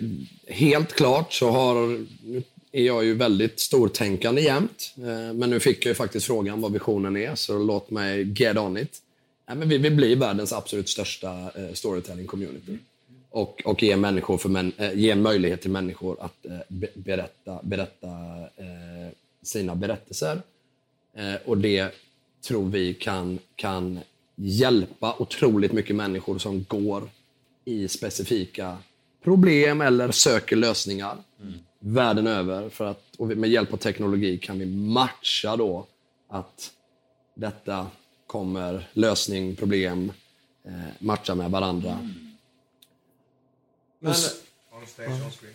[0.47, 4.93] helt klart så har, nu är jag ju väldigt stortänkande jämt.
[4.97, 8.57] Eh, men nu fick jag ju faktiskt frågan vad visionen är, så låt mig get
[8.57, 9.01] on it.
[9.47, 12.78] Nej, men vi vill bli världens absolut största eh, storytelling community.
[13.30, 16.45] Och, och ge, människor för män, ge en möjlighet till människor att
[16.93, 18.07] berätta, berätta
[19.41, 20.41] sina berättelser.
[21.45, 21.91] Och det
[22.41, 23.99] tror vi kan, kan
[24.38, 27.09] hjälpa otroligt mycket människor som går
[27.65, 28.77] i specifika
[29.23, 31.17] problem eller söker lösningar
[31.79, 32.69] världen över.
[32.69, 35.88] För att, och med hjälp av teknologi kan vi matcha då
[36.27, 36.71] att
[37.35, 37.88] detta
[38.27, 40.11] kommer lösning, problem,
[40.65, 42.09] eh, matcha med varandra.
[43.99, 44.11] Men,
[44.71, 45.53] On stage, on screen.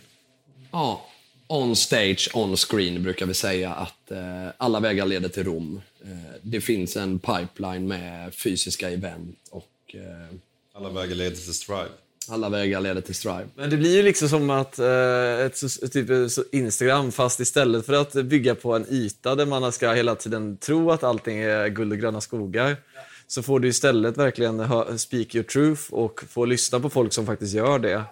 [0.71, 1.05] Ja,
[1.47, 5.81] on stage, on screen brukar vi säga att eh, alla vägar leder till Rom.
[6.03, 6.09] Eh,
[6.41, 10.35] det finns en pipeline med fysiska event och eh,
[10.75, 11.89] Alla vägar leder till Strive.
[12.29, 13.47] alla vägar leder till Strive.
[13.55, 15.61] men det blir ju liksom som att eh, ett,
[15.93, 20.15] typ eh, Instagram, fast istället för att bygga på en yta där man ska hela
[20.15, 22.77] tiden tro att allting är guld och gröna skogar,
[23.27, 24.59] så får du istället verkligen
[24.99, 28.03] speak your truth och få lyssna på folk som faktiskt gör det.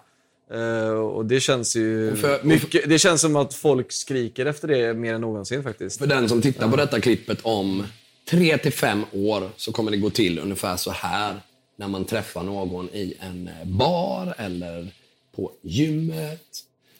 [0.53, 4.93] Eh, och det känns ju för- mycket, det känns som att folk skriker efter det
[4.93, 5.99] mer än någonsin faktiskt.
[5.99, 7.83] För den som tittar på detta klippet om
[8.29, 11.35] tre till fem år så kommer det gå till ungefär så här
[11.75, 14.87] när man träffar någon i en bar eller
[15.35, 16.43] på gymmet.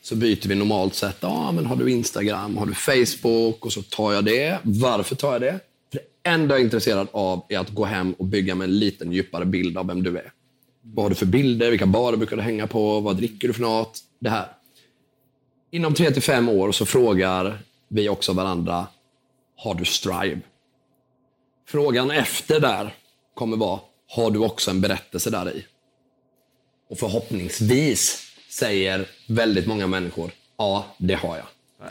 [0.04, 1.18] Så byter vi normalt sett.
[1.20, 2.58] Ja, men har du Instagram?
[2.58, 3.66] Har du Facebook?
[3.66, 4.58] Och så tar jag det.
[4.64, 5.60] Varför tar jag det?
[5.92, 8.80] För det enda jag är intresserad av är att gå hem och bygga mig en
[8.80, 10.32] liten djupare bild av vem du är.
[10.82, 11.70] Vad har du för bilder?
[11.70, 13.00] Vilka barer brukar du hänga på?
[13.00, 14.00] Vad dricker du för något?
[14.20, 14.48] Det här.
[15.72, 18.88] Inom tre till fem år så frågar vi också varandra,
[19.56, 20.40] har du Strive?
[21.68, 22.96] Frågan efter där
[23.34, 25.66] kommer vara, har du också en berättelse där i?
[26.90, 31.46] Och förhoppningsvis säger väldigt många människor, ja, det har jag.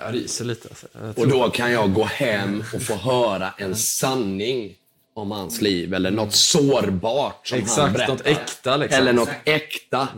[0.05, 0.68] Jag ryser lite.
[0.68, 0.86] Alltså.
[0.93, 4.74] Jag Och då kan jag gå hem och få höra en sanning
[5.14, 8.12] om hans liv eller något sårbart som han Exakt, berättar.
[8.12, 9.00] något äkta, liksom.
[9.00, 10.08] Eller något äkta.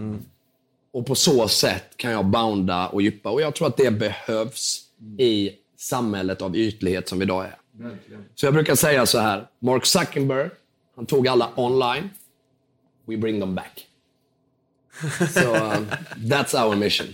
[0.93, 3.31] Och på så sätt kan jag bounda och djupa.
[3.31, 4.83] Och jag tror att det behövs
[5.19, 7.57] i samhället av ytlighet som vi idag är.
[8.35, 9.47] Så jag brukar säga så här.
[9.59, 10.51] Mark Zuckerberg,
[10.97, 12.11] han tog alla online.
[13.05, 13.87] We bring them back.
[15.35, 15.87] Så um,
[16.17, 17.07] that's our mission.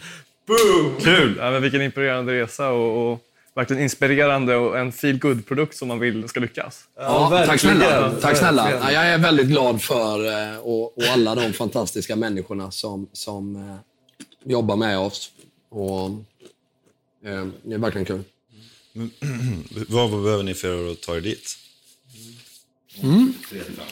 [1.01, 1.37] Kul!
[1.39, 3.25] Ja, men vilken imponerande resa och, och
[3.59, 6.89] verkligen inspirerande och en feel good produkt som man vill ska lyckas.
[6.97, 7.77] Ja, tack verkligen.
[7.77, 8.11] snälla.
[8.21, 8.71] Tack snälla.
[8.71, 13.57] Ja, jag är väldigt glad för eh, och, och alla de fantastiska människorna som, som
[13.57, 13.77] eh,
[14.45, 15.31] jobbar med oss.
[15.71, 16.09] Och,
[17.25, 18.23] eh, det är verkligen kul.
[19.89, 21.57] Vad behöver ni för att ta er dit?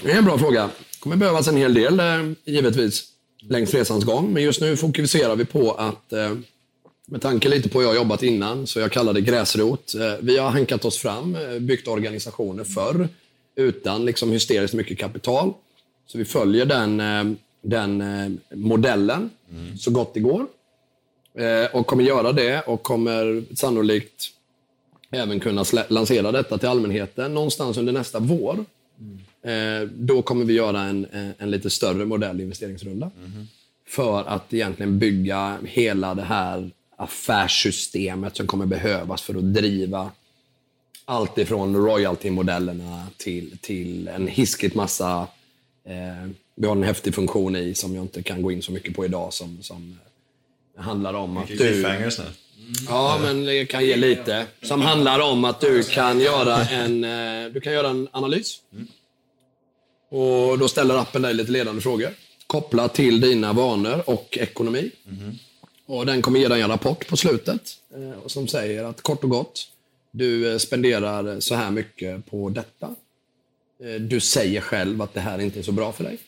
[0.02, 0.66] Det är en bra fråga.
[0.66, 2.00] Det kommer behövas en hel del,
[2.44, 3.04] givetvis,
[3.40, 4.32] längs resans gång.
[4.32, 6.32] Men just nu fokuserar vi på att, eh,
[7.06, 9.94] med tanke lite på hur jag har jobbat innan, så jag kallar det gräsrot.
[9.94, 13.08] Eh, vi har hankat oss fram, eh, byggt organisationer förr,
[13.56, 15.52] utan liksom hysteriskt mycket kapital.
[16.06, 17.24] Så vi följer den, eh,
[17.62, 19.30] den modellen
[19.78, 20.46] så gott det går.
[21.72, 24.30] Och kommer göra det och kommer sannolikt
[25.10, 28.64] även kunna lansera detta till allmänheten någonstans under nästa vår.
[29.42, 31.06] Eh, då kommer vi göra en,
[31.38, 33.10] en, lite större modell investeringsrunda.
[33.88, 40.10] För att egentligen bygga hela det här affärssystemet som kommer behövas för att driva
[41.04, 45.28] allt ifrån royalty-modellerna till, till en hiskligt massa...
[45.84, 48.96] Eh, vi har en häftig funktion i som jag inte kan gå in så mycket
[48.96, 49.98] på idag som, som
[50.76, 51.82] handlar om att du...
[52.18, 52.24] nu.
[52.88, 54.46] Ja, men det kan ge lite.
[54.62, 58.60] Som handlar om att du kan göra en, eh, du kan göra en analys.
[60.08, 62.10] Och Då ställer appen dig lite ledande frågor
[62.46, 64.90] kopplat till dina vanor och ekonomi.
[65.86, 67.62] Och Den kommer ge dig en rapport på slutet
[67.94, 69.68] eh, som säger att kort och gott,
[70.10, 72.94] du eh, spenderar så här mycket på detta.
[73.82, 76.18] Eh, Du säger själv att det här inte är så bra för dig.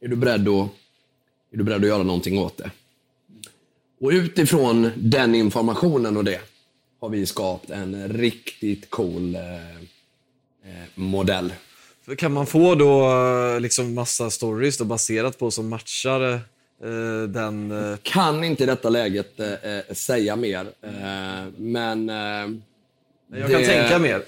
[0.00, 0.70] Är, du beredd att,
[1.52, 2.70] är du beredd att göra någonting åt det?
[4.00, 6.40] Och utifrån den informationen och det
[7.00, 9.40] har vi skapat en riktigt cool eh,
[10.94, 11.52] modell.
[12.18, 16.40] Kan man få då liksom massa stories då baserat på som matchar
[17.28, 17.70] den...
[17.92, 17.96] Eh...
[18.02, 20.90] Kan inte i detta läget eh, eh, säga mer, eh,
[21.56, 22.08] men...
[22.10, 22.16] Eh,
[23.40, 24.22] Jag kan tänka mer.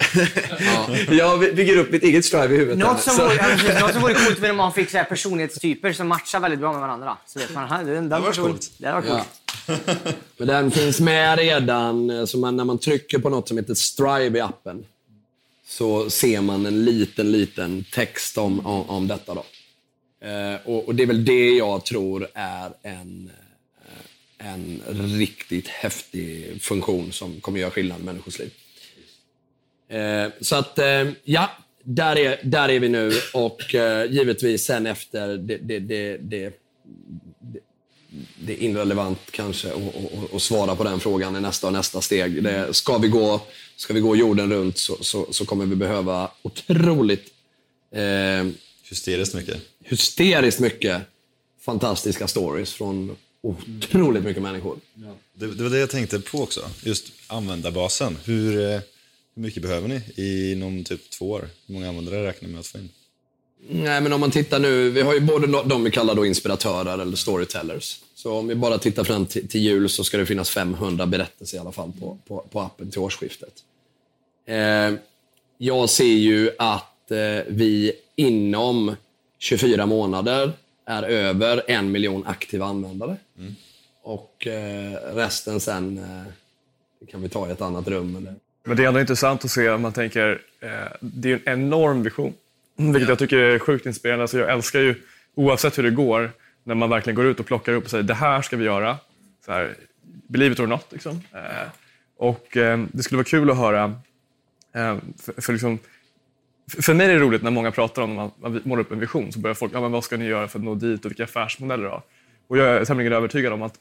[1.14, 2.78] jag bygger upp mitt eget strive i huvudet.
[2.78, 5.92] Något som, så- vore, något som vore coolt med om man fick så här personlighetstyper
[5.92, 7.16] som matchar väldigt bra med varandra.
[7.26, 8.70] Så vet man, "Här, den, den var coolt.
[8.78, 9.28] Det var coolt.
[10.36, 13.74] Men den finns med redan, eh, så man, när man trycker på något som heter
[13.74, 14.84] Strive i appen
[15.66, 19.34] så ser man en liten, liten text om, om, om detta.
[19.34, 19.44] Då.
[20.22, 23.30] Eh, och, och Det är väl det jag tror är en,
[24.38, 24.82] eh, en
[25.18, 28.50] riktigt häftig funktion som kommer göra skillnad i människors liv.
[29.88, 30.78] Eh, så att,
[31.24, 31.50] ja,
[31.82, 33.74] där är, där är vi nu och
[34.08, 36.58] givetvis sen efter det, det, det, det,
[38.38, 42.42] det är irrelevant kanske att att svara på den frågan i nästa och nästa steg.
[42.42, 43.40] Det, ska, vi gå,
[43.76, 47.32] ska vi gå jorden runt så, så, så kommer vi behöva otroligt
[47.90, 48.52] eh,
[48.92, 51.02] Hysteriskt mycket hysteriskt mycket
[51.60, 54.78] fantastiska stories från otroligt mycket människor.
[55.34, 56.60] Det, det var det jag tänkte på också.
[56.82, 58.18] Just användarbasen.
[58.24, 58.80] Hur, eh,
[59.34, 60.02] hur mycket behöver ni
[60.52, 61.48] inom typ två år?
[61.66, 62.88] Hur många användare räknar ni med att få in?
[63.68, 66.98] Nej, men om man tittar nu, vi har ju både de vi kallar då inspiratörer
[66.98, 68.00] eller storytellers.
[68.14, 71.56] Så om vi bara tittar fram till, till jul så ska det finnas 500 berättelser
[71.56, 73.52] i alla fall på, på, på appen till årsskiftet.
[74.46, 74.94] Eh,
[75.58, 77.18] jag ser ju att eh,
[77.48, 78.96] vi inom
[79.42, 80.52] 24 månader
[80.86, 83.16] är över en miljon aktiva användare.
[84.02, 88.16] Och eh, resten sen eh, kan vi ta i ett annat rum.
[88.16, 88.34] Eller...
[88.64, 90.68] Men det är ändå intressant att se om man tänker, eh,
[91.00, 92.34] det är en enorm vision.
[92.76, 94.22] Vilket jag tycker är sjukt inspirerande.
[94.22, 94.94] Alltså jag älskar ju,
[95.34, 96.30] oavsett hur det går,
[96.64, 98.98] när man verkligen går ut och plockar upp och säger det här ska vi göra.
[99.46, 100.86] Så här, believe it or not.
[100.90, 101.20] Liksom.
[101.32, 101.68] Eh,
[102.16, 102.48] och
[102.92, 103.94] det skulle vara kul att höra,
[105.22, 105.78] för, för, liksom,
[106.80, 109.32] för- mig är det roligt när många pratar om, när man, målar upp en vision,
[109.32, 111.24] så börjar folk, ja, men vad ska ni göra för att nå dit och vilka
[111.24, 112.02] affärsmodeller då?
[112.48, 113.74] Och jag är tämligen övertygad om att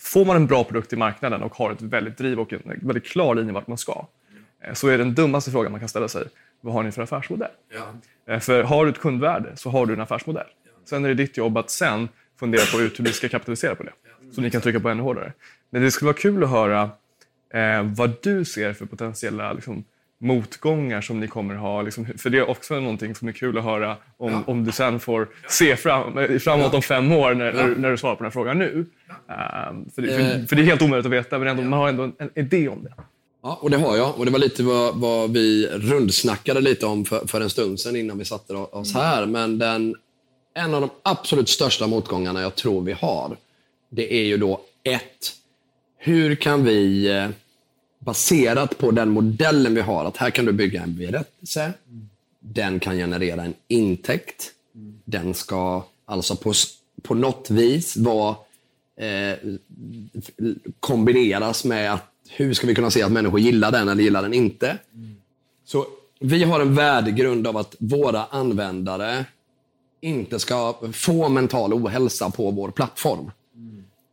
[0.00, 3.04] får man en bra produkt i marknaden och har ett väldigt driv och en väldigt
[3.06, 4.06] klar linje vart man ska,
[4.64, 6.24] eh, så är den dummaste frågan man kan ställa sig,
[6.60, 7.50] vad har ni för affärsmodell?
[8.28, 10.46] Eh, För har du ett kundvärde så har du en affärsmodell.
[10.84, 12.08] Sen är det ditt jobb att sen
[12.40, 13.92] fundera på hur ni ska kapitalisera på det.
[14.32, 15.32] Så ni kan trycka på ännu hårdare.
[15.70, 16.90] Men det skulle vara kul att höra
[17.54, 19.84] eh, vad du ser för potentiella liksom,
[20.18, 21.82] motgångar som ni kommer ha.
[21.82, 25.00] Liksom, för det är också någonting som är kul att höra om, om du sen
[25.00, 28.26] får se fram, eh, framåt om fem år när, när, när du svarar på den
[28.26, 28.86] här frågan nu.
[29.28, 31.88] Ehm, för, det, för, för det är helt omöjligt att veta, men ändå, man har
[31.88, 32.92] ändå en, en idé om det.
[33.42, 34.18] Ja, och det har jag.
[34.18, 37.96] Och det var lite vad, vad vi rundsnackade lite om för, för en stund sedan
[37.96, 39.26] innan vi satte oss här.
[39.26, 39.94] Men den,
[40.54, 43.36] en av de absolut största motgångarna jag tror vi har,
[43.90, 45.32] det är ju då ett,
[45.98, 47.28] hur kan vi, eh,
[48.06, 51.72] baserat på den modellen vi har, att här kan du bygga en berättelse,
[52.40, 54.52] den kan generera en intäkt,
[55.04, 56.52] den ska alltså på,
[57.02, 58.36] på något vis vara
[58.96, 59.38] eh,
[60.80, 64.34] kombineras med att hur ska vi kunna se att människor gillar den eller gillar den
[64.34, 64.78] inte.
[65.64, 65.86] Så
[66.20, 69.24] vi har en värdegrund av att våra användare
[70.00, 73.30] inte ska få mental ohälsa på vår plattform.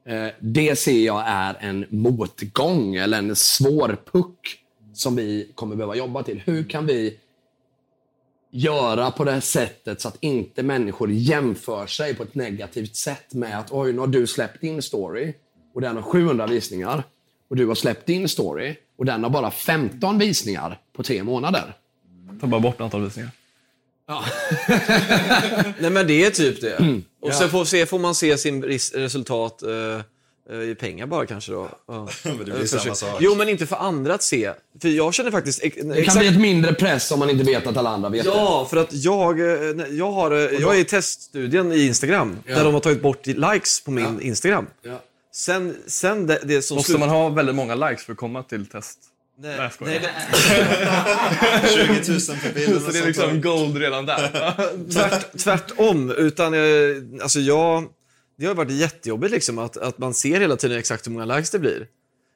[0.05, 4.59] Eh, det ser jag är en motgång eller en svår puck
[4.93, 6.41] som vi kommer behöva jobba till.
[6.45, 7.19] Hur kan vi
[8.51, 13.33] göra på det här sättet så att inte människor jämför sig på ett negativt sätt
[13.33, 15.33] med att oj, nu har du släppt din story
[15.73, 17.03] och den har 700 visningar
[17.49, 21.73] och du har släppt din story och den har bara 15 visningar på tre månader.
[22.41, 23.31] Ta bara bort antal visningar.
[25.79, 26.75] Nej men det är typ det.
[26.75, 27.03] Mm.
[27.21, 30.01] Och sen får, se, får man se sin resultat eh,
[30.55, 31.69] eh, i pengar bara kanske då.
[31.87, 32.09] Ja.
[32.23, 33.17] Men det blir Eh, samma sak.
[33.19, 34.53] Jo men inte för andra att se.
[34.81, 35.63] För jag känner faktiskt...
[35.63, 38.23] ex- Det kan bli ett mindre press om man inte vet att alla andra vet
[38.23, 38.29] det.
[38.29, 42.37] Ja, för att jag, eh, jag, har, jag är i teststudien i Instagram.
[42.47, 44.67] Där de har tagit bort likes på min Instagram.
[44.81, 45.01] Ja.
[45.35, 48.43] Sen, sen det, det som Måste slut- man ha väldigt många likes för att komma
[48.43, 48.99] till test?
[49.38, 50.11] Nej, Nej, nej,
[51.61, 52.81] nej, 20 000 per bild.
[52.81, 54.29] Så det är liksom gold redan där.
[54.93, 56.11] tvärt, tvärtom.
[56.11, 56.53] Utan,
[57.21, 57.86] alltså jag,
[58.38, 61.49] det har varit jättejobbigt liksom, att, att man ser hela tiden exakt hur många likes
[61.49, 61.88] det blir.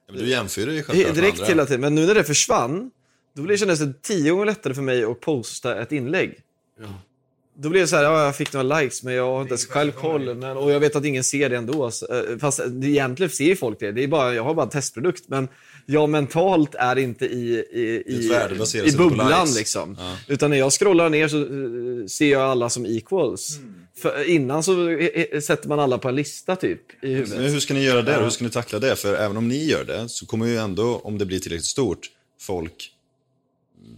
[0.07, 1.81] Ja, men du jämför ju självklart Direkt hela tiden.
[1.81, 2.91] Men nu när det försvann,
[3.35, 6.39] då blev det kändes det tio gånger lättare för mig att posta ett inlägg.
[7.59, 9.65] Då blev det så här, ja, jag fick några likes men jag har inte ens
[9.65, 10.35] själv koll.
[10.35, 11.85] Men, och jag vet att ingen ser det ändå.
[11.85, 13.91] Eh, Fast egentligen ser ju folk det.
[13.91, 15.23] det är bara, jag har bara en testprodukt.
[15.27, 15.47] Men
[15.89, 18.29] jag mentalt är inte i, i, i,
[18.85, 19.47] i på bubblan.
[19.57, 19.97] Liksom.
[19.99, 20.17] Ja.
[20.27, 23.59] Utan när jag scrollar ner så eh, ser jag alla som equals.
[23.95, 27.37] För innan så eh, eh, sätter man alla på en lista typ i huvudet.
[27.39, 28.13] Men hur ska ni göra det?
[28.13, 28.95] Hur ska ni tackla det?
[28.95, 32.09] För även om ni gör det så kommer ju ändå, om det blir tillräckligt stort,
[32.39, 32.91] folk
[33.81, 33.97] mm,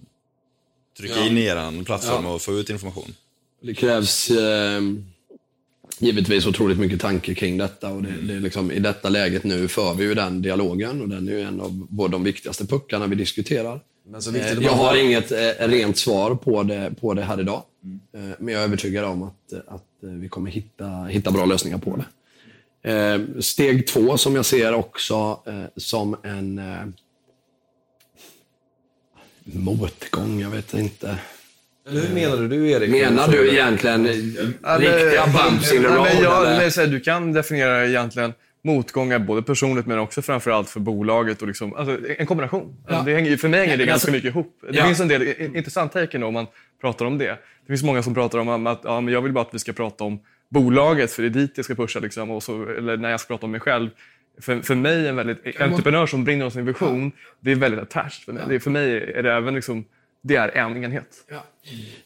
[0.97, 1.27] trycka Ja.
[1.27, 2.33] in i er plattform Ja.
[2.33, 3.15] och få ut information.
[3.61, 4.81] Det krävs eh,
[5.99, 7.89] givetvis otroligt mycket tanke kring detta.
[7.89, 11.09] Och det, det är liksom, I detta läget nu för vi ju den dialogen och
[11.09, 13.79] den är ju en av både de viktigaste puckarna vi diskuterar.
[14.35, 17.63] Eh, jag har inget eh, rent svar på det, på det här idag.
[18.13, 21.77] Eh, men jag är övertygad om att, att eh, vi kommer hitta, hitta bra lösningar
[21.77, 22.05] på det.
[23.39, 25.39] Steg två som jag ser också
[25.75, 26.61] som en
[29.43, 31.19] motgång, jag vet inte.
[31.89, 32.89] Eller hur menar du, du Erik?
[32.89, 36.07] Menar du egentligen riktiga bumps in the Nej, road?
[36.13, 36.77] men jag, eller?
[36.77, 38.33] nej, du kan definiera egentligen
[38.63, 41.41] motgångar både personligt men också framförallt för bolaget.
[41.41, 42.75] Och liksom, alltså, en kombination.
[42.87, 44.59] Alltså, det hänger, för mig hänger det Men ganska alltså- mycket ihop.
[44.71, 44.85] Det Ja.
[44.85, 46.47] finns en del i- intressant take ändå om man
[46.81, 47.25] pratar om det.
[47.25, 49.73] Det finns många som pratar om att ja, men jag vill bara att vi ska
[49.73, 50.19] prata om
[50.49, 51.99] bolaget för det är dit jag ska pusha.
[51.99, 53.89] Liksom, och så, eller när jag ska prata om mig själv.
[54.41, 58.23] För, för mig, en väldigt entreprenör som brinner av sin vision, det är väldigt attached.
[58.25, 59.85] För mig, det är, för mig är det även liksom,
[60.21, 61.25] det är en enhet.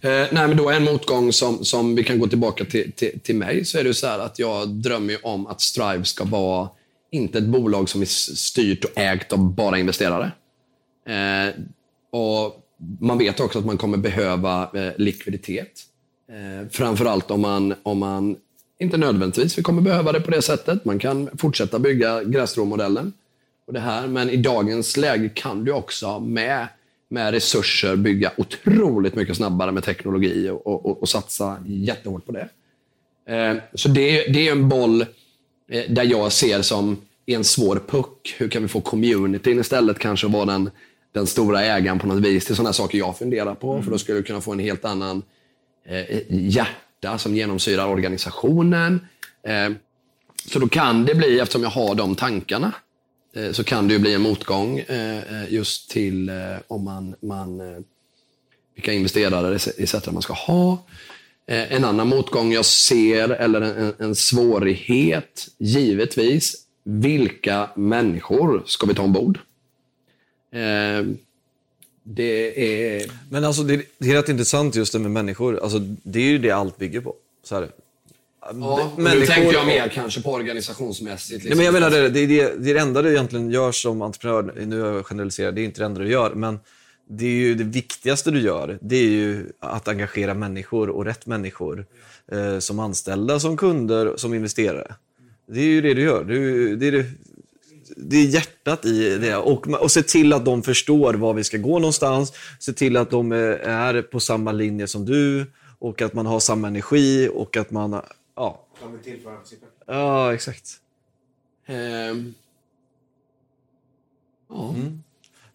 [0.01, 3.36] Eh, nej, men då en motgång som, som vi kan gå tillbaka till, till, till
[3.36, 6.70] mig, så är det så här att jag drömmer ju om att Strive ska vara
[7.11, 8.05] inte ett bolag som är
[8.36, 10.32] styrt och ägt av bara investerare.
[11.07, 11.53] Eh,
[12.11, 12.59] och
[12.99, 15.72] Man vet också att man kommer behöva eh, likviditet.
[16.30, 18.38] Eh, framförallt om man, om man,
[18.80, 20.86] inte nödvändigtvis vi kommer behöva det på det sättet.
[20.86, 23.14] Man kan fortsätta bygga grässtråmodellen.
[23.68, 24.07] och det här.
[24.07, 26.68] Men i dagens läge kan du också med,
[27.14, 32.49] med resurser bygga otroligt mycket snabbare med teknologi och, och, och satsa jättehårt på det.
[33.34, 35.01] Eh, så det, det är en boll
[35.72, 38.36] eh, där jag ser som en svår puck.
[38.38, 40.70] Hur kan vi få communityn istället kanske vara den,
[41.11, 42.45] den stora ägaren på något vis.
[42.45, 43.82] Det är sådana saker jag funderar på.
[43.82, 45.24] För då skulle du kunna få en helt annan
[45.86, 49.07] eh, hjärta som genomsyrar organisationen.
[49.43, 49.70] Eh,
[50.45, 52.72] så då kan det bli, eftersom jag har de tankarna,
[53.36, 56.32] Eh, så kan det ju bli en motgång eh, eh, just till
[56.68, 57.62] om man, man
[58.76, 59.96] vilka investerare etc.
[60.12, 60.86] man ska ha.
[61.46, 69.02] En annan motgång jag ser, eller en, en- svårighet, givetvis, vilka människor ska vi ta
[69.04, 69.40] ombord?
[72.04, 72.66] Det
[73.02, 73.12] är...
[73.30, 75.60] Men alltså det, det är rätt intressant just det med människor.
[75.64, 77.16] Alltså, det är ju det allt bygger på.
[77.44, 77.70] Så här.
[78.52, 81.46] Ja, nu Människor- tänkte jag mer kanske på organisationsmässigt.
[81.46, 84.02] Ja, men jag menar det, det, det, det är det enda du egentligen gör som
[84.02, 84.66] entreprenör.
[84.66, 86.34] Nu jag generaliserat, det är inte det enda du gör.
[86.36, 86.60] Men
[87.10, 88.78] det är ju det viktigaste du gör.
[88.82, 91.86] Det är ju att engagera människor och rätt människor.
[92.32, 94.96] Eh, som anställda, som kunder, som investerare.
[95.48, 96.24] Det är ju det du gör.
[96.24, 97.06] Du, det, är det,
[97.98, 99.36] det är hjärtat i det.
[99.36, 102.34] Och, och se till att de förstår var vi ska gå någonstans.
[102.60, 105.46] Se till att de är, är på samma linje som du.
[105.80, 108.02] Och att man har samma energi och att man...
[108.36, 109.70] Ja, De vill tillföra principen.
[109.88, 110.70] ja exakt.
[111.66, 112.34] Ehm,
[114.50, 114.76] ja.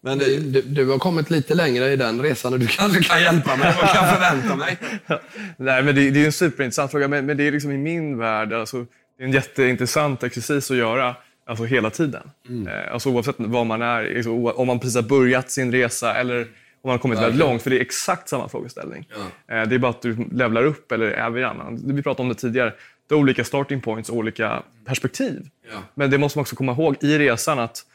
[0.01, 3.21] Men du, du, du har kommit lite längre i den resan och du kanske kan
[3.21, 3.75] hjälpa mig.
[3.81, 4.77] Vad kan jag förvänta mig?
[5.57, 8.17] Nej, men det, det är en superintressant fråga, men, men det är liksom i min
[8.17, 8.85] värld, alltså,
[9.17, 11.15] det är en jätteintressant exercis att göra
[11.45, 12.31] alltså, hela tiden.
[12.67, 16.47] Eh, alltså, oavsett vad man är, oa- om man precis har börjat sin resa eller
[16.81, 19.07] om man har kommit väldigt långt, för det är exakt samma frågeställning.
[19.47, 21.79] Eh, det är bara att du levlar upp eller är vid annan.
[21.83, 22.73] Vi pratade om det tidigare.
[23.07, 25.47] Det är olika starting points och olika perspektiv.
[25.71, 25.77] Ja.
[25.93, 27.85] Men det måste man också komma ihåg i resan att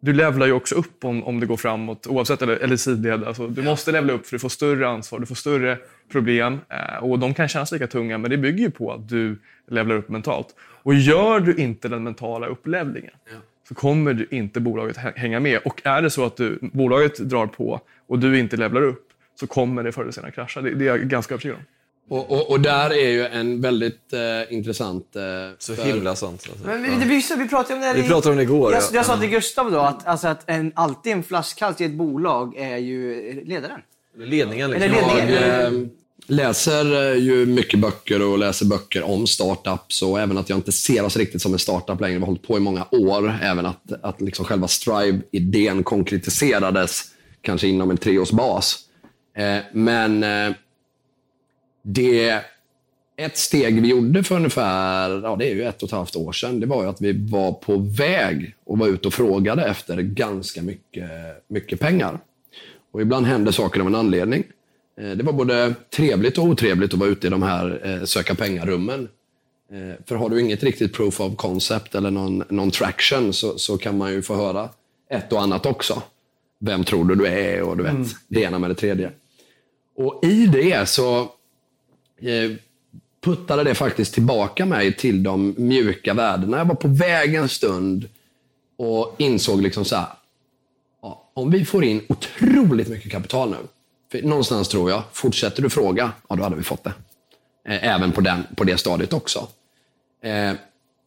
[0.00, 3.24] du levlar ju också upp om, om det går framåt, oavsett eller, eller sidled.
[3.24, 5.78] Alltså, du måste levla upp för du får större ansvar, du får större
[6.12, 6.60] problem.
[6.68, 9.96] Eh, och de kan kännas lika tunga, men det bygger ju på att du levlar
[9.96, 10.54] upp mentalt.
[10.60, 13.12] Och gör du inte den mentala upplevlingen
[13.68, 15.60] så kommer du inte bolaget hä- hänga med.
[15.64, 19.08] Och är det så att du, bolaget drar på och du inte levlar upp
[19.40, 20.60] så kommer det förr eller senare krascha.
[20.60, 21.62] Det, det är jag ganska övertygad om.
[22.10, 25.16] Och, och, och där är ju en väldigt eh, intressant...
[25.16, 25.22] Eh,
[25.58, 26.46] Så för- himla sant.
[26.50, 26.66] Alltså.
[26.66, 28.72] Men vi, det blir så, vi pratade om det här Vi pratade om det igår,
[28.72, 28.86] Jag, ja.
[28.92, 32.54] jag sa till Gustav då att, alltså att en, alltid en flaskhals i ett bolag
[32.56, 33.80] är ju ledaren.
[34.16, 35.16] Ledningen Eller liksom.
[35.16, 35.42] ledningen.
[35.48, 35.80] Jag eh,
[36.28, 40.72] läser eh, ju mycket böcker och läser böcker om startups och även att jag inte
[40.72, 42.14] ser oss riktigt som en startup längre.
[42.14, 43.38] Vi har hållit på i många år.
[43.42, 47.04] Även att, att liksom själva Strive-idén konkretiserades
[47.40, 48.78] kanske inom en treårsbas.
[49.36, 50.52] Eh, men eh,
[51.82, 52.42] det
[53.16, 56.32] ett steg vi gjorde för ungefär, ja det är ju ett och ett halvt år
[56.32, 59.96] sedan, det var ju att vi var på väg och var ute och frågade efter
[59.96, 61.10] ganska mycket,
[61.48, 62.20] mycket pengar.
[62.92, 64.44] Och ibland händer saker av en anledning.
[65.00, 68.34] Eh, Det var både trevligt och otrevligt att vara ute i de här eh, söka
[68.34, 69.08] pengar-rummen.
[69.72, 73.78] Eh, För har du inget riktigt proof of concept eller någon, någon traction så, så
[73.78, 74.68] kan man ju få höra
[75.10, 76.02] ett och annat också.
[76.60, 77.94] Vem tror du du är och du vet,
[78.28, 79.10] det ena med det tredje.
[79.96, 81.28] Och i det så
[83.24, 86.58] puttade det faktiskt tillbaka mig till de mjuka värdena.
[86.58, 88.08] Jag var på väg en stund
[88.76, 90.06] och insåg liksom så här.
[91.02, 93.56] Ja, om vi får in otroligt mycket kapital nu.
[94.12, 96.92] Någonstans tror jag, fortsätter du fråga, ja då hade vi fått det.
[97.68, 99.48] Eh, även på, den, på det stadiet också.
[100.22, 100.52] Eh,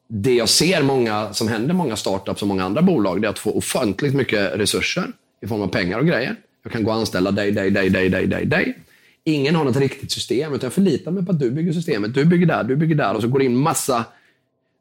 [0.07, 3.39] det jag ser många, som händer många startups och många andra bolag, det är att
[3.39, 6.35] få ofantligt mycket resurser i form av pengar och grejer.
[6.63, 8.77] Jag kan gå och anställa dig, dig, dig, dig, dig, dig, dig.
[9.23, 12.13] Ingen har något riktigt system, utan jag förlitar mig på att du bygger systemet.
[12.13, 14.05] Du bygger där, du bygger där och så går det in massa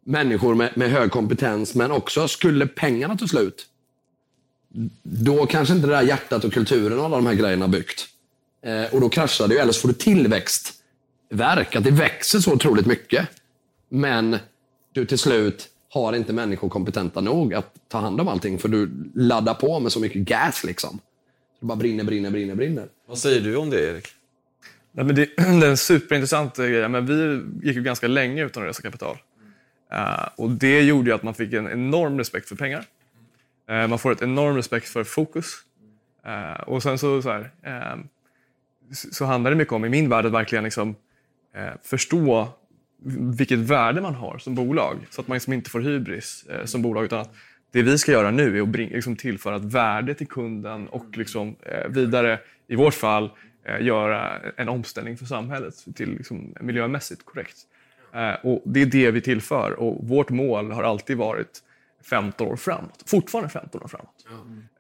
[0.05, 1.75] människor med, med hög kompetens.
[1.75, 3.67] Men också, skulle pengarna ta slut,
[5.03, 8.09] då kanske inte det där hjärtat och kulturen och alla de här grejerna byggt.
[8.63, 12.53] Eh, och då kraschar det ju, eller så får du tillväxtverk, att det växer så
[12.53, 13.29] otroligt mycket.
[13.89, 14.37] Men
[14.93, 18.91] du till slut har inte människor kompetenta nog att ta hand om allting, för du
[19.15, 20.99] laddar på med så mycket gas liksom.
[21.61, 22.89] Det bara brinner, brinner, brinner, brinner.
[23.07, 24.09] Vad säger du om det, Erik?
[24.93, 26.89] Nej, men det, det är en superintressant eh, grej.
[26.89, 29.17] Men vi gick ju ganska länge utan att resa kapital.
[29.93, 32.85] Eh, och Det gjorde ju att man fick en enorm respekt för pengar.
[33.71, 35.55] Eh, man får ett enorm respekt för fokus.
[36.27, 37.99] Eh, och sen så, så, här, eh,
[38.93, 40.95] så, handlar det mycket om, i min värld, att verkligen liksom,
[41.55, 42.49] eh, förstå
[43.37, 44.97] vilket värde man har som bolag.
[45.11, 47.05] Så att man liksom inte får hybris som bolag.
[47.05, 47.35] Utan att
[47.73, 51.17] det vi ska göra nu är att bring, liksom tillföra ett värde till kunden och
[51.17, 53.31] liksom, eh, vidare, i vårt fall,
[53.65, 57.57] eh, göra en omställning för samhället till liksom, miljömässigt korrekt.
[58.15, 61.63] Eh, och Det är det vi tillför och vårt mål har alltid varit
[62.03, 63.03] 15 år framåt.
[63.07, 64.27] Fortfarande 15 år framåt.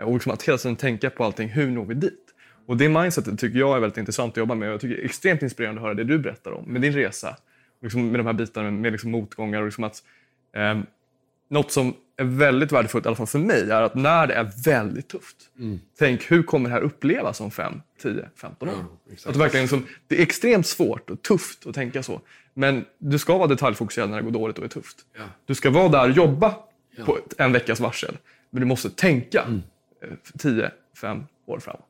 [0.01, 2.27] Eh, Och liksom att hela tiden tänka på allting, hur når vi dit?
[2.66, 4.73] Och det mindsetet tycker jag är väldigt intressant att jobba med.
[4.73, 7.37] Jag tycker det är extremt inspirerande att höra det du berättar om med din resa.
[7.83, 10.03] Liksom med de här bitarna med liksom motgångar och liksom att
[10.57, 10.87] ehm,
[11.49, 14.51] något som är väldigt värdefullt, i alla fall för mig, är att när det är
[14.64, 15.37] väldigt tufft,
[15.99, 18.75] tänk hur kommer det här upplevas om 5, 10, 15 år?
[19.29, 22.21] att det, verkligen liksom, det är extremt svårt och tufft att tänka så.
[22.55, 24.97] Men du ska vara detaljfokuserad när det går dåligt och är tufft.
[25.47, 26.55] Du ska vara där och jobba
[27.07, 28.16] på ett- en veckas varsel.
[28.51, 29.38] Men du måste tänka
[30.03, 30.70] eh, 10,
[31.01, 31.86] 5 år framåt.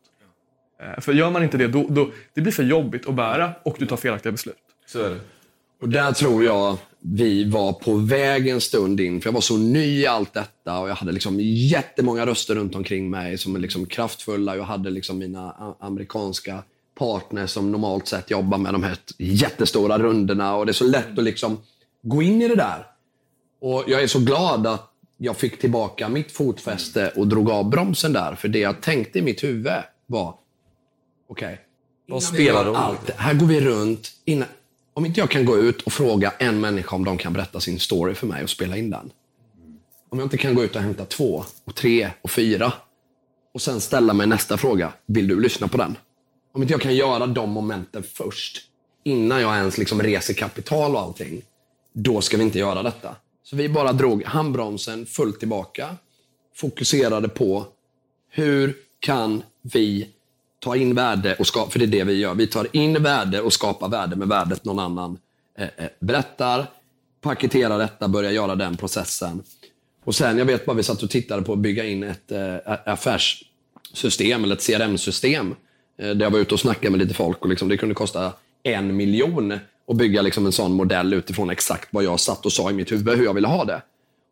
[0.82, 3.76] Eh, För gör man inte det, då, då det blir för jobbigt att bära och
[3.78, 4.56] du tar felaktiga beslut.
[4.86, 5.20] Så är det.
[5.80, 9.56] Och där tror jag vi var på väg en stund in, för jag var så
[9.56, 13.60] ny i allt detta och jag hade liksom jättemånga röster runt omkring mig som är
[13.60, 14.56] liksom kraftfulla.
[14.56, 16.62] Jag hade liksom mina amerikanska
[16.98, 21.18] partners som normalt sett jobbar med de här jättestora rundorna och det är så lätt
[21.18, 21.58] att liksom
[22.02, 22.86] gå in i det där.
[23.60, 24.89] Och jag är så glad att
[25.22, 29.22] jag fick tillbaka mitt fotfäste och drog av bromsen där, för det jag tänkte i
[29.22, 29.72] mitt huvud
[30.06, 30.34] var,
[31.28, 31.60] okej,
[32.06, 32.76] Vad Innan vi spelar roll?
[32.76, 34.12] allt, Här går vi runt.
[34.24, 34.48] Innan,
[34.94, 37.78] om inte jag kan gå ut och fråga en människa om de kan berätta sin
[37.78, 39.12] story för mig och spela in den.
[40.08, 42.72] Om jag inte kan gå ut och hämta två, och tre och fyra
[43.54, 44.92] och sen ställa mig nästa fråga.
[45.06, 45.96] Vill du lyssna på den?
[46.52, 48.62] Om inte jag kan göra de momenten först,
[49.04, 51.42] innan jag ens liksom reser kapital och allting,
[51.92, 53.16] då ska vi inte göra detta.
[53.50, 55.96] Så vi bara drog handbromsen fullt tillbaka,
[56.54, 57.66] fokuserade på
[58.28, 60.08] hur kan vi
[60.58, 62.34] ta in värde och skapa, för det är det vi gör.
[62.34, 65.18] Vi tar in värde och skapar värde med värdet någon annan
[65.58, 66.66] eh, eh, berättar,
[67.20, 69.42] paketerar detta, börjar göra den processen.
[70.04, 72.56] Och sen, jag vet bara vi satt och tittade på att bygga in ett eh,
[72.86, 75.54] affärssystem, eller ett CRM-system.
[75.98, 78.32] Eh, där jag var ute och snackade med lite folk och liksom, det kunde kosta
[78.62, 79.58] en miljon
[79.90, 82.92] att bygga liksom en sån modell utifrån exakt vad jag satt och sa i mitt
[82.92, 83.82] huvud hur jag ville ha det.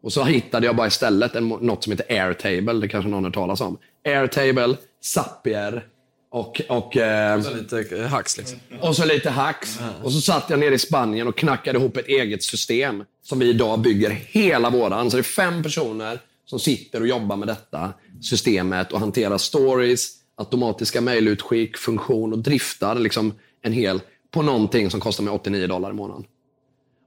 [0.03, 3.31] Och så hittade jag bara istället en, något som heter Airtable, det kanske någon har
[3.31, 3.79] talas om.
[4.05, 5.87] Airtable, Zapier
[6.31, 8.59] och, och, eh, Så lite eh, hacks liksom.
[8.81, 9.79] och så lite hacks.
[10.03, 13.49] Och så satt jag nere i Spanien och knackade ihop ett eget system som vi
[13.49, 15.11] idag bygger hela våran.
[15.11, 20.11] Så det är fem personer som sitter och jobbar med detta systemet och hanterar stories,
[20.37, 23.33] automatiska mejlutskick, funktion och driftar liksom
[23.63, 24.01] en hel
[24.31, 26.25] på någonting som kostar mig 89 dollar i månaden.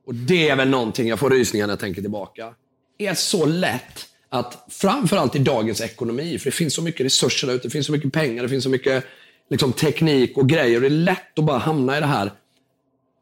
[0.05, 2.53] Och det är väl någonting, jag får rysningar när jag tänker tillbaka.
[2.97, 7.55] är så lätt att, framförallt i dagens ekonomi, för det finns så mycket resurser där
[7.55, 9.05] ute, det finns så mycket pengar, det finns så mycket
[9.49, 10.75] liksom, teknik och grejer.
[10.75, 12.31] Och det är lätt att bara hamna i det här,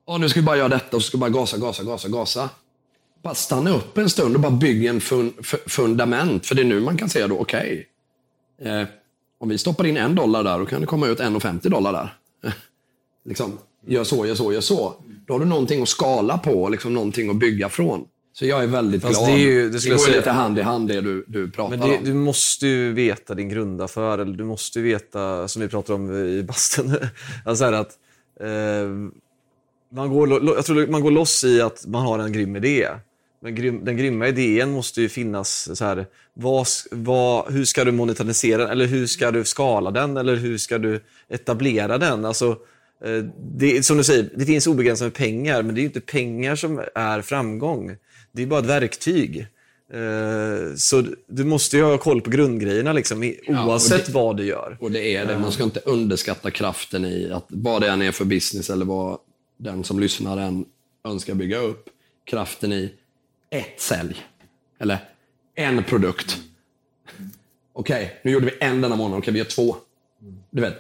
[0.08, 2.08] ja nu ska vi bara göra detta och så ska vi bara gasa, gasa, gasa,
[2.08, 2.50] gasa.
[3.24, 5.34] Bara stanna upp en stund och bara bygga en fun,
[5.68, 6.46] fundament.
[6.46, 7.88] För det är nu man kan säga då, okej,
[8.62, 8.84] eh,
[9.40, 12.14] om vi stoppar in en dollar där, då kan det komma ut 1,50 dollar där.
[13.26, 14.94] liksom, gör så, gör så, gör så.
[15.28, 18.06] Då har du någonting att skala på liksom någonting att bygga från.
[18.34, 19.30] Så jag är väldigt Fast glad.
[19.30, 21.90] det är ju- det skulle går lite hand i hand det du, du pratar Men
[21.90, 22.04] det, om.
[22.04, 26.12] du måste ju veta din grundaffär, eller du måste ju veta, som vi pratar om
[26.28, 26.96] i bastun,
[27.46, 27.92] alltså att
[28.42, 28.90] eh,
[29.94, 32.88] man, går, lo- jag tror man går loss i att man har en grym idé.
[33.42, 37.92] Men grym, den grymma idén måste ju finnas så här, vad, vad, hur ska du
[37.92, 38.70] monetarisera den?
[38.72, 40.18] Eller hur ska du skala den?
[40.18, 42.26] Eller hur ska du etablera den?
[42.26, 42.58] Alltså,
[43.38, 46.56] det, som du säger, det finns obegränsat med pengar, men det är ju inte pengar
[46.56, 47.96] som är framgång.
[48.32, 49.48] Det är bara ett verktyg.
[49.94, 54.38] Eh, Så du måste ju ha koll på grundgrejerna liksom, i- Ja, oavsett det- vad
[54.38, 54.78] du gör.
[54.80, 55.40] Och det är det.
[55.40, 59.20] Man ska inte underskatta kraften i att vad det än är för business eller vad
[59.58, 60.66] den som lyssnar än
[61.08, 61.90] önskar bygga upp.
[62.26, 62.92] Kraften i
[63.50, 64.16] ett sälj.
[64.80, 64.98] Eller
[65.56, 66.38] en produkt.
[67.74, 69.18] Okej, nu gjorde vi en denna månad.
[69.20, 69.76] Okej, vi gör två.
[70.52, 70.74] Du vet,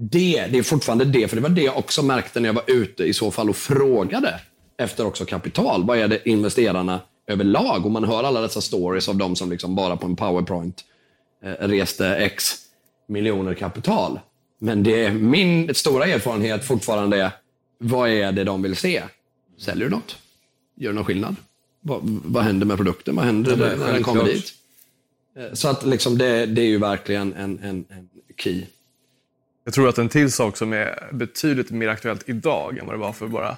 [0.00, 1.28] det, det är fortfarande det.
[1.28, 3.56] För det var det jag också märkte när jag var ute i så fall och
[3.56, 4.40] frågade
[4.78, 5.84] efter också kapital.
[5.84, 7.84] Vad är det investerarna överlag?
[7.86, 10.84] Och man hör alla dessa stories av de som liksom bara på en powerpoint
[11.44, 12.54] eh, reste X
[13.08, 14.20] miljoner kapital.
[14.58, 17.30] Men det är min stora erfarenhet fortfarande är,
[17.78, 19.02] vad är det de vill se?
[19.60, 20.16] Säljer du något?
[20.76, 21.36] Gör du någon skillnad?
[21.80, 23.16] Vad, vad händer med produkten?
[23.16, 24.52] Vad händer när den kommer dit?
[25.38, 28.62] Eh, Så att liksom det, det är ju verkligen en, en, en key.
[29.68, 32.98] Jag tror att en till sak som är betydligt mer aktuellt idag än vad det
[32.98, 33.56] var för bara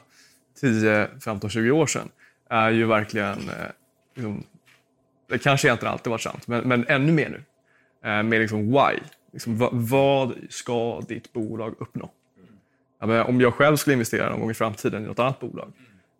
[0.60, 2.08] 10, 15, 20 år sedan
[2.48, 3.66] är ju verkligen, eh,
[4.14, 4.44] liksom,
[5.28, 7.42] det kanske egentligen alltid varit sant, men, men ännu mer nu,
[8.10, 8.98] eh, med liksom why.
[9.32, 12.10] Liksom, vad, vad ska ditt bolag uppnå?
[13.00, 15.72] Ja, men om jag själv skulle investera någon gång i framtiden i något annat bolag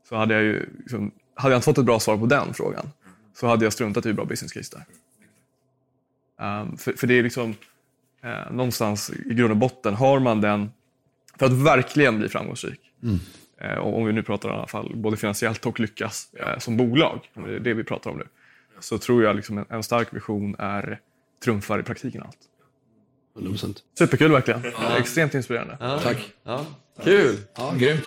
[0.08, 2.90] så hade jag ju, liksom, hade jag inte fått ett bra svar på den frågan
[3.34, 4.84] så hade jag struntat i hur bra business case det
[6.44, 6.60] är.
[6.60, 7.54] Um, för, för det är liksom,
[8.22, 10.70] eh, någonstans i grund och botten, har man den,
[11.38, 12.80] för att verkligen bli framgångsrik,
[13.60, 16.76] eh, och om vi nu pratar i alla fall både finansiellt och lyckas eh, som
[16.76, 18.26] bolag, om det är det vi pratar om nu,
[18.80, 21.00] så tror jag liksom en, en stark vision är
[21.44, 22.38] trumfar i praktiken allt.
[23.36, 23.76] 100%.
[23.98, 24.62] Superkul verkligen.
[24.64, 24.98] Ja.
[24.98, 25.76] Extremt inspirerande.
[26.02, 26.32] Tack.
[26.42, 26.66] Ja.
[27.04, 27.36] Kul!
[27.56, 28.04] Ja, grymt.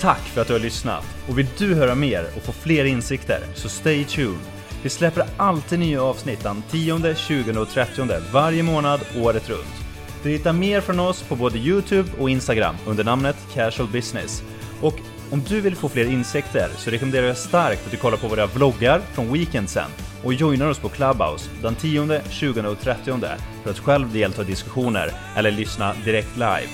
[0.00, 1.04] Tack för att du har lyssnat!
[1.28, 4.55] Och vill du höra mer och få fler insikter så stay tuned!
[4.82, 9.86] Vi släpper alltid nya avsnitt den 10, 20 och 30 varje månad året runt.
[10.22, 14.42] Du hittar mer från oss på både Youtube och Instagram under namnet Casual Business.
[14.80, 14.94] Och
[15.30, 18.46] om du vill få fler insikter så rekommenderar jag starkt att du kollar på våra
[18.46, 19.90] vloggar från weekendsen
[20.24, 23.20] och joinar oss på Clubhouse den 10, 20 och 30
[23.62, 26.68] för att själv delta i diskussioner eller lyssna direkt live.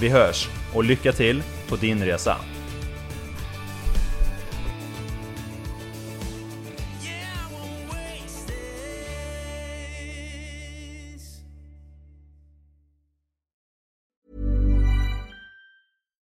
[0.00, 2.36] Vi hörs och lycka till på din resa!